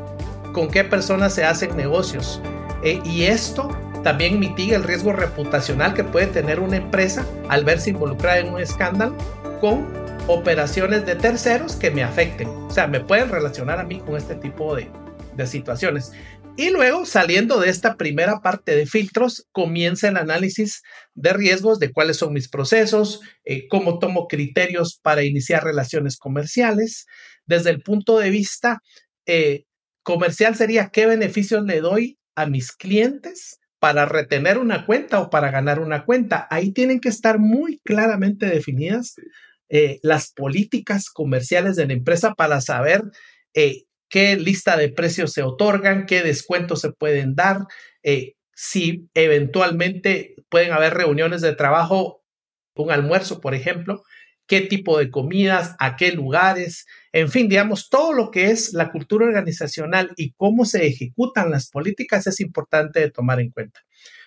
con 0.53 0.69
qué 0.69 0.83
personas 0.83 1.33
se 1.33 1.43
hacen 1.43 1.75
negocios. 1.75 2.41
Eh, 2.83 3.01
y 3.03 3.23
esto 3.23 3.69
también 4.03 4.39
mitiga 4.39 4.75
el 4.75 4.83
riesgo 4.83 5.13
reputacional 5.13 5.93
que 5.93 6.03
puede 6.03 6.27
tener 6.27 6.59
una 6.59 6.77
empresa 6.77 7.25
al 7.49 7.65
verse 7.65 7.89
involucrada 7.89 8.39
en 8.39 8.49
un 8.53 8.59
escándalo 8.59 9.15
con 9.59 9.87
operaciones 10.27 11.05
de 11.05 11.15
terceros 11.15 11.75
que 11.75 11.91
me 11.91 12.03
afecten. 12.03 12.47
O 12.47 12.71
sea, 12.71 12.87
me 12.87 12.99
pueden 12.99 13.29
relacionar 13.29 13.79
a 13.79 13.83
mí 13.83 13.99
con 13.99 14.15
este 14.15 14.35
tipo 14.35 14.75
de, 14.75 14.89
de 15.35 15.47
situaciones. 15.47 16.11
Y 16.57 16.71
luego, 16.71 17.05
saliendo 17.05 17.59
de 17.59 17.69
esta 17.69 17.97
primera 17.97 18.41
parte 18.41 18.75
de 18.75 18.87
filtros, 18.87 19.47
comienza 19.51 20.07
el 20.07 20.17
análisis 20.17 20.81
de 21.13 21.33
riesgos 21.33 21.77
de 21.77 21.91
cuáles 21.91 22.17
son 22.17 22.33
mis 22.33 22.49
procesos, 22.49 23.21
eh, 23.45 23.67
cómo 23.67 23.99
tomo 23.99 24.27
criterios 24.27 24.99
para 25.01 25.23
iniciar 25.23 25.63
relaciones 25.63 26.17
comerciales. 26.17 27.05
Desde 27.45 27.69
el 27.69 27.83
punto 27.83 28.17
de 28.17 28.31
vista 28.31 28.79
eh, 29.27 29.65
comercial 30.01 30.55
sería 30.55 30.89
qué 30.89 31.05
beneficios 31.05 31.63
le 31.63 31.79
doy 31.79 32.17
a 32.35 32.47
mis 32.47 32.71
clientes 32.71 33.59
para 33.79 34.05
retener 34.05 34.57
una 34.57 34.85
cuenta 34.85 35.19
o 35.19 35.29
para 35.29 35.51
ganar 35.51 35.79
una 35.79 36.05
cuenta. 36.05 36.47
Ahí 36.49 36.71
tienen 36.71 36.99
que 36.99 37.09
estar 37.09 37.39
muy 37.39 37.79
claramente 37.83 38.47
definidas 38.47 39.15
eh, 39.69 39.99
las 40.01 40.31
políticas 40.31 41.09
comerciales 41.09 41.75
de 41.75 41.87
la 41.87 41.93
empresa 41.93 42.33
para 42.33 42.61
saber 42.61 43.03
qué 44.09 44.35
lista 44.35 44.77
de 44.77 44.89
precios 44.89 45.33
se 45.33 45.43
otorgan, 45.43 46.05
qué 46.05 46.21
descuentos 46.21 46.81
se 46.81 46.91
pueden 46.91 47.35
dar, 47.35 47.65
eh, 48.03 48.33
si 48.53 49.09
eventualmente 49.13 50.35
pueden 50.49 50.71
haber 50.71 50.93
reuniones 50.93 51.41
de 51.41 51.55
trabajo, 51.55 52.23
un 52.75 52.91
almuerzo, 52.91 53.41
por 53.41 53.53
ejemplo, 53.53 54.03
qué 54.47 54.61
tipo 54.61 54.97
de 54.97 55.11
comidas, 55.11 55.75
a 55.77 55.95
qué 55.95 56.11
lugares, 56.11 56.85
en 57.11 57.29
fin, 57.29 57.49
digamos, 57.49 57.89
todo 57.89 58.13
lo 58.13 58.31
que 58.31 58.49
es 58.51 58.73
la 58.73 58.91
cultura 58.91 59.25
organizacional 59.25 60.13
y 60.15 60.31
cómo 60.31 60.65
se 60.65 60.87
ejecutan 60.87 61.51
las 61.51 61.69
políticas 61.69 62.27
es 62.27 62.39
importante 62.39 62.99
de 62.99 63.11
tomar 63.11 63.39
en 63.39 63.51
cuenta. 63.51 63.81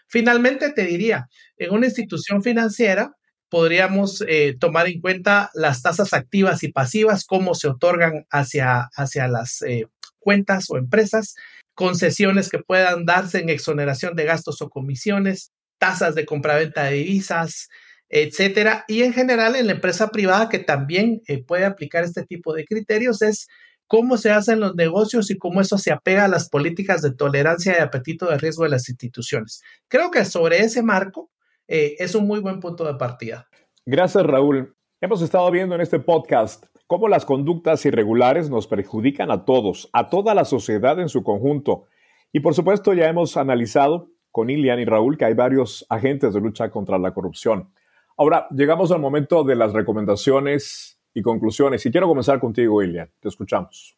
Finalmente, 0.06 0.70
te 0.70 0.84
diría, 0.84 1.28
en 1.56 1.72
una 1.72 1.86
institución 1.86 2.42
financiera, 2.42 3.16
podríamos 3.48 4.24
eh, 4.28 4.56
tomar 4.58 4.88
en 4.88 5.00
cuenta 5.00 5.50
las 5.54 5.82
tasas 5.82 6.12
activas 6.12 6.62
y 6.62 6.72
pasivas, 6.72 7.24
cómo 7.24 7.54
se 7.54 7.68
otorgan 7.68 8.26
hacia, 8.30 8.90
hacia 8.94 9.28
las 9.28 9.62
eh, 9.62 9.86
cuentas 10.18 10.70
o 10.70 10.76
empresas, 10.76 11.34
concesiones 11.74 12.48
que 12.48 12.58
puedan 12.58 13.06
darse 13.06 13.40
en 13.40 13.48
exoneración 13.48 14.14
de 14.14 14.24
gastos 14.24 14.60
o 14.62 14.68
comisiones, 14.68 15.52
tasas 15.78 16.14
de 16.14 16.26
compraventa 16.26 16.84
de 16.84 16.96
divisas, 16.96 17.68
etcétera. 18.10 18.84
Y 18.88 19.02
en 19.02 19.12
general 19.12 19.56
en 19.56 19.66
la 19.66 19.72
empresa 19.72 20.08
privada 20.08 20.48
que 20.48 20.58
también 20.58 21.22
eh, 21.26 21.42
puede 21.42 21.64
aplicar 21.64 22.04
este 22.04 22.24
tipo 22.26 22.52
de 22.52 22.64
criterios 22.64 23.22
es 23.22 23.48
cómo 23.86 24.18
se 24.18 24.30
hacen 24.30 24.60
los 24.60 24.74
negocios 24.74 25.30
y 25.30 25.38
cómo 25.38 25.60
eso 25.60 25.78
se 25.78 25.92
apega 25.92 26.24
a 26.24 26.28
las 26.28 26.48
políticas 26.48 27.02
de 27.02 27.12
tolerancia 27.12 27.76
y 27.76 27.80
apetito 27.80 28.28
de 28.28 28.38
riesgo 28.38 28.64
de 28.64 28.70
las 28.70 28.88
instituciones. 28.88 29.62
Creo 29.88 30.10
que 30.10 30.24
sobre 30.24 30.58
ese 30.60 30.82
marco 30.82 31.30
eh, 31.66 31.94
es 31.98 32.14
un 32.14 32.26
muy 32.26 32.40
buen 32.40 32.60
punto 32.60 32.84
de 32.84 32.94
partida. 32.94 33.48
Gracias, 33.86 34.24
Raúl. 34.24 34.74
Hemos 35.00 35.22
estado 35.22 35.50
viendo 35.50 35.74
en 35.74 35.80
este 35.80 35.98
podcast 35.98 36.66
cómo 36.86 37.08
las 37.08 37.24
conductas 37.24 37.86
irregulares 37.86 38.50
nos 38.50 38.66
perjudican 38.66 39.30
a 39.30 39.44
todos, 39.44 39.88
a 39.92 40.08
toda 40.10 40.34
la 40.34 40.44
sociedad 40.44 41.00
en 41.00 41.08
su 41.08 41.22
conjunto. 41.22 41.86
Y 42.32 42.40
por 42.40 42.54
supuesto 42.54 42.92
ya 42.92 43.08
hemos 43.08 43.36
analizado 43.36 44.10
con 44.30 44.50
Ilian 44.50 44.78
y 44.78 44.84
Raúl 44.84 45.16
que 45.16 45.24
hay 45.24 45.34
varios 45.34 45.86
agentes 45.88 46.34
de 46.34 46.40
lucha 46.40 46.70
contra 46.70 46.98
la 46.98 47.12
corrupción. 47.12 47.72
Ahora, 48.20 48.46
llegamos 48.50 48.92
al 48.92 49.00
momento 49.00 49.44
de 49.44 49.56
las 49.56 49.72
recomendaciones 49.72 51.00
y 51.14 51.22
conclusiones. 51.22 51.86
Y 51.86 51.90
quiero 51.90 52.06
comenzar 52.06 52.38
contigo, 52.38 52.82
Ilian. 52.82 53.10
Te 53.18 53.30
escuchamos. 53.30 53.96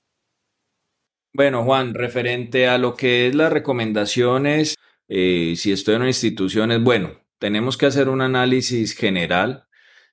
Bueno, 1.34 1.64
Juan, 1.64 1.92
referente 1.92 2.68
a 2.68 2.78
lo 2.78 2.94
que 2.94 3.26
es 3.26 3.34
las 3.34 3.52
recomendaciones, 3.52 4.76
eh, 5.08 5.54
si 5.56 5.72
estoy 5.72 5.96
en 5.96 6.02
una 6.02 6.10
institución, 6.10 6.70
es 6.70 6.80
bueno, 6.80 7.10
tenemos 7.40 7.76
que 7.76 7.86
hacer 7.86 8.08
un 8.08 8.20
análisis 8.20 8.94
general 8.94 9.66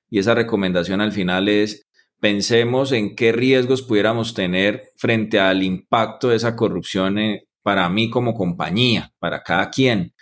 y 0.08 0.18
esa 0.18 0.34
recomendación 0.34 1.00
al 1.00 1.12
final 1.12 1.48
es 1.48 1.86
pensemos 2.18 2.90
en 2.90 3.14
qué 3.14 3.30
riesgos 3.30 3.82
pudiéramos 3.82 4.34
tener 4.34 4.88
frente 4.96 5.38
al 5.38 5.62
impacto 5.62 6.30
de 6.30 6.36
esa 6.36 6.56
corrupción 6.56 7.16
eh, 7.20 7.46
para 7.62 7.88
mí 7.88 8.10
como 8.10 8.34
compañía, 8.34 9.12
para 9.20 9.44
cada 9.44 9.70
quien, 9.70 10.14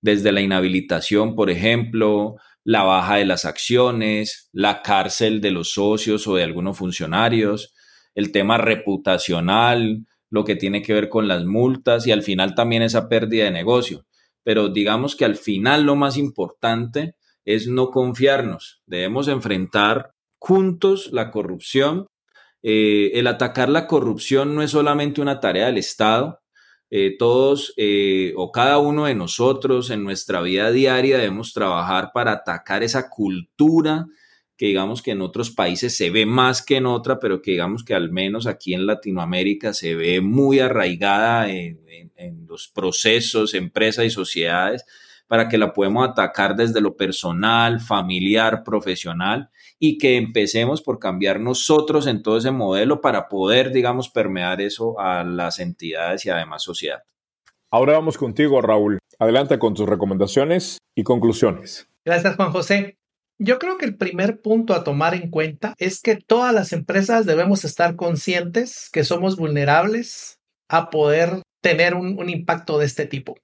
desde 0.00 0.32
la 0.32 0.40
inhabilitación, 0.40 1.34
por 1.34 1.50
ejemplo, 1.50 2.36
la 2.64 2.82
baja 2.82 3.16
de 3.16 3.26
las 3.26 3.44
acciones, 3.44 4.48
la 4.52 4.82
cárcel 4.82 5.40
de 5.40 5.50
los 5.50 5.72
socios 5.72 6.26
o 6.26 6.36
de 6.36 6.44
algunos 6.44 6.78
funcionarios, 6.78 7.74
el 8.14 8.32
tema 8.32 8.58
reputacional, 8.58 10.06
lo 10.30 10.44
que 10.44 10.56
tiene 10.56 10.82
que 10.82 10.94
ver 10.94 11.08
con 11.08 11.28
las 11.28 11.44
multas 11.44 12.06
y 12.06 12.12
al 12.12 12.22
final 12.22 12.54
también 12.54 12.82
esa 12.82 13.08
pérdida 13.08 13.44
de 13.44 13.50
negocio 13.50 14.04
pero 14.44 14.68
digamos 14.68 15.16
que 15.16 15.24
al 15.24 15.36
final 15.36 15.84
lo 15.84 15.96
más 15.96 16.16
importante 16.16 17.16
es 17.44 17.66
no 17.66 17.90
confiarnos. 17.90 18.82
Debemos 18.86 19.26
enfrentar 19.28 20.12
juntos 20.38 21.10
la 21.12 21.30
corrupción. 21.30 22.06
Eh, 22.62 23.12
el 23.14 23.26
atacar 23.26 23.68
la 23.68 23.86
corrupción 23.86 24.54
no 24.54 24.62
es 24.62 24.70
solamente 24.70 25.20
una 25.20 25.40
tarea 25.40 25.66
del 25.66 25.78
Estado. 25.78 26.40
Eh, 26.90 27.16
todos 27.18 27.72
eh, 27.76 28.32
o 28.36 28.52
cada 28.52 28.78
uno 28.78 29.06
de 29.06 29.14
nosotros 29.14 29.90
en 29.90 30.04
nuestra 30.04 30.42
vida 30.42 30.70
diaria 30.70 31.16
debemos 31.18 31.52
trabajar 31.52 32.10
para 32.12 32.32
atacar 32.32 32.82
esa 32.82 33.08
cultura 33.08 34.06
que 34.56 34.66
digamos 34.66 35.02
que 35.02 35.10
en 35.10 35.20
otros 35.20 35.50
países 35.50 35.96
se 35.96 36.10
ve 36.10 36.26
más 36.26 36.62
que 36.62 36.76
en 36.76 36.86
otra, 36.86 37.18
pero 37.18 37.42
que 37.42 37.52
digamos 37.52 37.84
que 37.84 37.94
al 37.94 38.10
menos 38.10 38.46
aquí 38.46 38.74
en 38.74 38.86
Latinoamérica 38.86 39.74
se 39.74 39.94
ve 39.94 40.20
muy 40.20 40.60
arraigada 40.60 41.50
en, 41.50 41.82
los 42.46 42.68
procesos, 42.68 43.54
empresas 43.54 44.04
y 44.04 44.10
sociedades, 44.10 44.84
para 45.26 45.48
que 45.48 45.58
la 45.58 45.72
podamos 45.72 46.08
atacar 46.08 46.54
desde 46.54 46.80
lo 46.80 46.96
personal, 46.96 47.80
familiar, 47.80 48.62
profesional 48.64 49.50
y 49.78 49.98
que 49.98 50.16
empecemos 50.16 50.82
por 50.82 50.98
cambiar 50.98 51.40
nosotros 51.40 52.06
en 52.06 52.22
todo 52.22 52.38
ese 52.38 52.50
modelo 52.50 53.00
para 53.00 53.28
poder, 53.28 53.72
digamos, 53.72 54.10
permear 54.10 54.60
eso 54.60 54.98
a 55.00 55.24
las 55.24 55.58
entidades 55.58 56.24
y 56.26 56.30
además 56.30 56.62
sociedad. 56.62 57.02
Ahora 57.70 57.94
vamos 57.94 58.18
contigo, 58.18 58.60
Raúl. 58.62 58.98
Adelante 59.18 59.58
con 59.58 59.74
tus 59.74 59.88
recomendaciones 59.88 60.78
y 60.94 61.02
conclusiones. 61.02 61.88
Gracias, 62.04 62.36
Juan 62.36 62.52
José. 62.52 62.98
Yo 63.38 63.58
creo 63.58 63.78
que 63.78 63.84
el 63.84 63.96
primer 63.96 64.40
punto 64.40 64.74
a 64.74 64.84
tomar 64.84 65.14
en 65.14 65.30
cuenta 65.30 65.74
es 65.78 66.00
que 66.00 66.16
todas 66.16 66.54
las 66.54 66.72
empresas 66.72 67.26
debemos 67.26 67.64
estar 67.64 67.96
conscientes 67.96 68.90
que 68.92 69.02
somos 69.02 69.36
vulnerables 69.36 70.38
a 70.68 70.90
poder 70.90 71.42
tener 71.60 71.94
un, 71.94 72.28
impacto 72.28 72.78
de 72.78 72.86
este 72.86 73.06
tipo. 73.06 73.36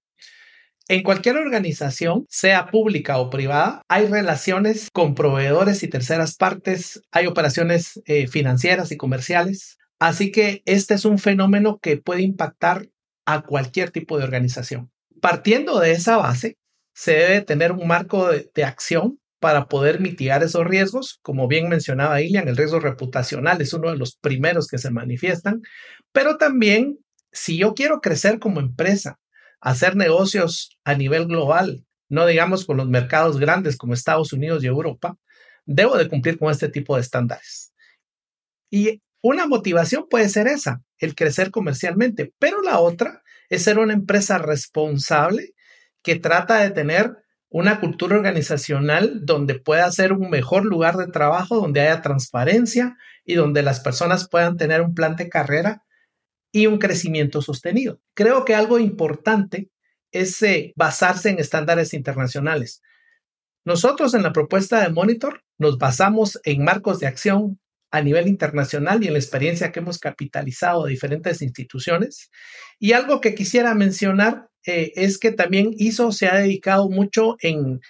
En 0.90 1.05
cualquier 1.05 1.37
organización, 1.37 2.26
sea 2.29 2.66
pública 2.66 3.18
o 3.18 3.31
privada, 3.31 3.85
hay 3.87 4.09
relaciones 4.09 4.88
con 4.92 5.14
proveedores 5.14 5.85
y 5.85 5.88
terceras 5.88 6.35
partes, 6.35 7.00
hay 7.12 7.29
operaciones 7.29 8.03
eh, 8.07 8.26
financieras 8.26 8.90
y 8.90 8.96
comerciales. 8.96 9.79
Así 10.00 10.33
que 10.33 10.62
este 10.64 10.94
es 10.94 11.05
un 11.05 11.20
fenómeno 11.20 11.79
que 11.81 11.96
puede 11.96 12.22
impactar 12.22 12.88
a 13.24 13.42
cualquier 13.42 13.92
tipo 13.92 14.18
de 14.18 14.24
organización. 14.24 14.90
Partiendo 15.20 15.79
de 15.79 15.92
esa 15.92 16.16
base, 16.16 16.57
se 16.92 17.12
debe 17.12 17.42
tener 17.42 17.70
un 17.70 17.87
marco 17.87 18.29
de 18.29 18.64
acción 18.64 19.20
para 19.38 19.68
poder 19.68 20.00
mitigar 20.00 20.42
esos 20.42 20.66
riesgos. 20.66 21.20
Como 21.22 21.46
bien 21.46 21.68
mencionaba 21.68 22.20
Ilian, 22.20 22.48
el 22.48 22.57
riesgo 22.57 22.81
reputacional 22.81 23.61
es 23.61 23.72
uno 23.72 23.92
de 23.92 23.96
los 23.96 24.16
primeros 24.16 24.66
que 24.66 24.79
se 24.79 24.90
manifiestan, 24.90 25.61
pero 26.11 26.37
también 26.37 26.98
si 27.31 27.59
yo 27.59 27.74
quiero 27.74 28.00
crecer 28.00 28.40
como 28.40 28.59
empresa, 28.59 29.20
hacer 29.61 29.96
negocios 29.96 30.79
a 30.85 30.94
nivel 30.94 31.27
global, 31.27 31.85
no 32.09 32.27
digamos 32.27 32.64
con 32.64 32.77
los 32.77 32.88
mercados 32.88 33.38
grandes 33.38 33.77
como 33.77 33.94
Estados 33.94 34.33
Unidos 34.33 34.64
y 34.64 34.66
Europa, 34.66 35.16
debo 35.64 35.96
de 35.96 36.09
cumplir 36.09 36.38
con 36.38 36.51
este 36.51 36.68
tipo 36.68 36.96
de 36.96 37.03
estándares. 37.03 37.73
Y 38.70 39.03
una 39.23 39.46
motivación 39.46 40.07
puede 40.09 40.29
ser 40.29 40.46
esa, 40.46 40.83
el 40.99 41.14
crecer 41.14 41.51
comercialmente, 41.51 42.33
pero 42.38 42.62
la 42.62 42.81
otra 42.81 43.23
es 43.49 43.64
ser 43.64 43.79
una 43.79 43.92
empresa 43.92 44.38
responsable 44.38 45.55
que 46.03 46.16
trata 46.16 46.59
de 46.59 46.70
tener 46.70 47.16
una 47.51 47.81
cultura 47.81 48.16
organizacional 48.16 49.25
donde 49.25 49.59
pueda 49.59 49.90
ser 49.90 50.12
un 50.12 50.31
mejor 50.31 50.64
lugar 50.64 50.96
de 50.96 51.09
trabajo, 51.09 51.57
donde 51.57 51.81
haya 51.81 52.01
transparencia 52.01 52.96
y 53.25 53.35
donde 53.35 53.62
las 53.62 53.81
personas 53.81 54.29
puedan 54.29 54.57
tener 54.57 54.81
un 54.81 54.94
plan 54.94 55.16
de 55.16 55.29
carrera 55.29 55.83
y 56.52 56.66
un 56.66 56.78
crecimiento 56.78 57.42
sostenido. 57.42 58.00
Creo 58.14 58.44
que 58.44 58.54
algo 58.54 58.78
importante 58.78 59.70
es 60.12 60.42
eh, 60.42 60.72
basarse 60.76 61.30
en 61.30 61.38
estándares 61.38 61.94
internacionales. 61.94 62.82
Nosotros 63.64 64.14
en 64.14 64.22
la 64.22 64.32
propuesta 64.32 64.82
de 64.82 64.90
Monitor 64.90 65.42
nos 65.58 65.78
basamos 65.78 66.40
en 66.44 66.64
marcos 66.64 66.98
de 66.98 67.06
acción 67.06 67.60
a 67.90 68.02
nivel 68.02 68.28
internacional 68.28 69.02
y 69.02 69.08
en 69.08 69.14
la 69.14 69.18
experiencia 69.18 69.72
que 69.72 69.80
hemos 69.80 69.98
capitalizado 69.98 70.84
de 70.84 70.92
diferentes 70.92 71.42
instituciones. 71.42 72.30
Y 72.78 72.92
algo 72.92 73.20
que 73.20 73.34
quisiera 73.34 73.74
mencionar 73.74 74.48
eh, 74.66 74.92
es 74.94 75.18
que 75.18 75.32
también 75.32 75.74
ISO 75.76 76.12
se 76.12 76.28
ha 76.28 76.36
dedicado 76.36 76.88
mucho 76.88 77.36
en, 77.40 77.80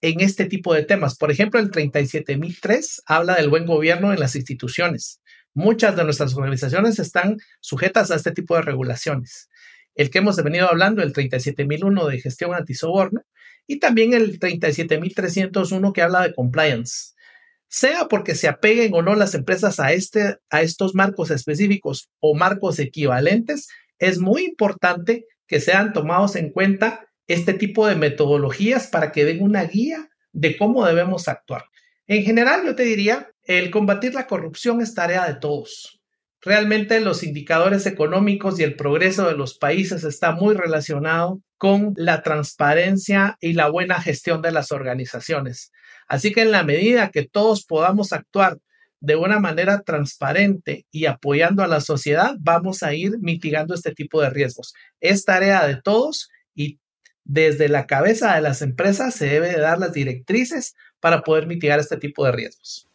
en 0.00 0.20
este 0.20 0.46
tipo 0.46 0.74
de 0.74 0.84
temas. 0.84 1.16
Por 1.16 1.30
ejemplo, 1.30 1.60
el 1.60 1.70
37003 1.70 3.02
habla 3.06 3.36
del 3.36 3.50
buen 3.50 3.66
gobierno 3.66 4.12
en 4.12 4.20
las 4.20 4.36
instituciones. 4.36 5.20
Muchas 5.58 5.96
de 5.96 6.04
nuestras 6.04 6.36
organizaciones 6.36 7.00
están 7.00 7.36
sujetas 7.58 8.12
a 8.12 8.14
este 8.14 8.30
tipo 8.30 8.54
de 8.54 8.62
regulaciones. 8.62 9.48
El 9.96 10.08
que 10.08 10.18
hemos 10.18 10.40
venido 10.40 10.68
hablando, 10.68 11.02
el 11.02 11.12
37001 11.12 12.06
de 12.06 12.20
gestión 12.20 12.54
antisoborno, 12.54 13.22
y 13.66 13.80
también 13.80 14.12
el 14.14 14.38
37301 14.38 15.92
que 15.92 16.02
habla 16.02 16.22
de 16.22 16.32
compliance. 16.32 17.14
Sea 17.66 18.06
porque 18.06 18.36
se 18.36 18.46
apeguen 18.46 18.94
o 18.94 19.02
no 19.02 19.16
las 19.16 19.34
empresas 19.34 19.80
a, 19.80 19.92
este, 19.92 20.36
a 20.48 20.62
estos 20.62 20.94
marcos 20.94 21.32
específicos 21.32 22.08
o 22.20 22.36
marcos 22.36 22.78
equivalentes, 22.78 23.66
es 23.98 24.20
muy 24.20 24.44
importante 24.44 25.26
que 25.48 25.58
sean 25.58 25.92
tomados 25.92 26.36
en 26.36 26.52
cuenta 26.52 27.08
este 27.26 27.52
tipo 27.52 27.88
de 27.88 27.96
metodologías 27.96 28.86
para 28.86 29.10
que 29.10 29.24
den 29.24 29.42
una 29.42 29.64
guía 29.64 30.08
de 30.30 30.56
cómo 30.56 30.86
debemos 30.86 31.26
actuar. 31.26 31.64
En 32.06 32.22
general, 32.22 32.64
yo 32.64 32.76
te 32.76 32.84
diría, 32.84 33.32
el 33.48 33.70
combatir 33.70 34.12
la 34.12 34.26
corrupción 34.26 34.82
es 34.82 34.94
tarea 34.94 35.26
de 35.26 35.34
todos. 35.40 36.00
Realmente 36.42 37.00
los 37.00 37.24
indicadores 37.24 37.86
económicos 37.86 38.60
y 38.60 38.62
el 38.62 38.76
progreso 38.76 39.26
de 39.26 39.36
los 39.36 39.56
países 39.58 40.04
está 40.04 40.32
muy 40.32 40.54
relacionado 40.54 41.40
con 41.56 41.94
la 41.96 42.22
transparencia 42.22 43.38
y 43.40 43.54
la 43.54 43.70
buena 43.70 44.00
gestión 44.00 44.42
de 44.42 44.52
las 44.52 44.70
organizaciones. 44.70 45.72
Así 46.06 46.32
que 46.32 46.42
en 46.42 46.52
la 46.52 46.62
medida 46.62 47.10
que 47.10 47.26
todos 47.26 47.64
podamos 47.64 48.12
actuar 48.12 48.58
de 49.00 49.16
una 49.16 49.40
manera 49.40 49.80
transparente 49.80 50.86
y 50.90 51.06
apoyando 51.06 51.62
a 51.62 51.68
la 51.68 51.80
sociedad, 51.80 52.34
vamos 52.38 52.82
a 52.82 52.92
ir 52.92 53.18
mitigando 53.18 53.74
este 53.74 53.94
tipo 53.94 54.20
de 54.20 54.28
riesgos. 54.28 54.74
Es 55.00 55.24
tarea 55.24 55.66
de 55.66 55.80
todos 55.80 56.28
y 56.54 56.78
desde 57.24 57.70
la 57.70 57.86
cabeza 57.86 58.34
de 58.34 58.42
las 58.42 58.60
empresas 58.60 59.14
se 59.14 59.26
debe 59.26 59.48
de 59.48 59.60
dar 59.60 59.78
las 59.78 59.94
directrices 59.94 60.74
para 61.00 61.22
poder 61.22 61.46
mitigar 61.46 61.78
este 61.78 61.96
tipo 61.96 62.26
de 62.26 62.32
riesgos. 62.32 62.87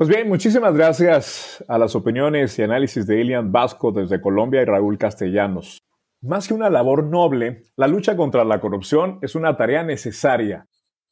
Pues 0.00 0.08
bien, 0.08 0.28
muchísimas 0.28 0.74
gracias 0.74 1.62
a 1.68 1.76
las 1.76 1.94
opiniones 1.94 2.58
y 2.58 2.62
análisis 2.62 3.06
de 3.06 3.20
Ilian 3.20 3.52
Vasco 3.52 3.92
desde 3.92 4.22
Colombia 4.22 4.62
y 4.62 4.64
Raúl 4.64 4.96
Castellanos. 4.96 5.82
Más 6.22 6.48
que 6.48 6.54
una 6.54 6.70
labor 6.70 7.04
noble, 7.04 7.64
la 7.76 7.86
lucha 7.86 8.16
contra 8.16 8.42
la 8.46 8.62
corrupción 8.62 9.18
es 9.20 9.34
una 9.34 9.58
tarea 9.58 9.82
necesaria. 9.82 10.66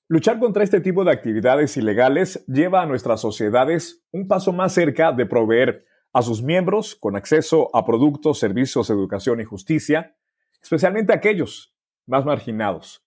Luchar 0.09 0.39
contra 0.39 0.65
este 0.65 0.81
tipo 0.81 1.05
de 1.05 1.13
actividades 1.13 1.77
ilegales 1.77 2.43
lleva 2.47 2.81
a 2.81 2.87
nuestras 2.87 3.21
sociedades 3.21 4.07
un 4.11 4.27
paso 4.27 4.55
más 4.55 4.73
cerca 4.73 5.13
de 5.13 5.27
proveer 5.27 5.83
a 6.15 6.23
sus 6.23 6.43
miembros 6.43 6.97
con 6.97 7.15
acceso 7.15 7.69
a 7.77 7.85
productos, 7.85 8.39
servicios, 8.39 8.89
educación 8.89 9.43
y 9.43 9.45
justicia, 9.45 10.17
especialmente 10.63 11.13
aquellos 11.13 11.75
más 12.07 12.25
marginados. 12.25 13.05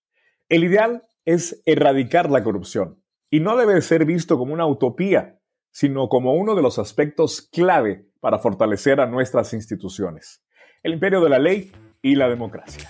El 0.47 0.63
ideal 0.63 1.01
es 1.25 1.59
erradicar 1.65 2.29
la 2.29 2.43
corrupción 2.43 3.01
y 3.31 3.39
no 3.39 3.57
debe 3.57 3.81
ser 3.81 4.05
visto 4.05 4.37
como 4.37 4.53
una 4.53 4.67
utopía, 4.67 5.40
sino 5.71 6.09
como 6.09 6.33
uno 6.33 6.55
de 6.55 6.61
los 6.61 6.79
aspectos 6.79 7.41
clave 7.51 8.05
para 8.19 8.39
fortalecer 8.39 8.99
a 8.99 9.07
nuestras 9.07 9.53
instituciones, 9.53 10.43
el 10.83 10.93
imperio 10.93 11.21
de 11.21 11.29
la 11.29 11.39
ley 11.39 11.71
y 12.01 12.15
la 12.15 12.29
democracia. 12.29 12.89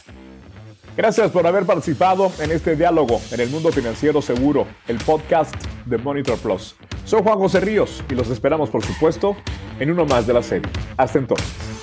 Gracias 0.98 1.32
por 1.32 1.48
haber 1.48 1.66
participado 1.66 2.32
en 2.40 2.52
este 2.52 2.76
diálogo 2.76 3.22
en 3.32 3.40
el 3.40 3.50
mundo 3.50 3.72
financiero 3.72 4.22
seguro, 4.22 4.68
el 4.88 4.98
podcast 4.98 5.56
de 5.86 5.98
Monitor 5.98 6.38
Plus. 6.40 6.76
Soy 7.06 7.22
Juan 7.24 7.40
José 7.40 7.62
Ríos 7.62 8.04
y 8.10 8.16
los 8.16 8.30
esperamos, 8.30 8.70
por 8.70 8.84
supuesto, 8.84 9.38
en 9.80 9.90
uno 9.90 10.06
más 10.06 10.28
de 10.28 10.34
la 10.34 10.44
serie. 10.44 10.70
Hasta 10.98 11.20
entonces. 11.20 11.81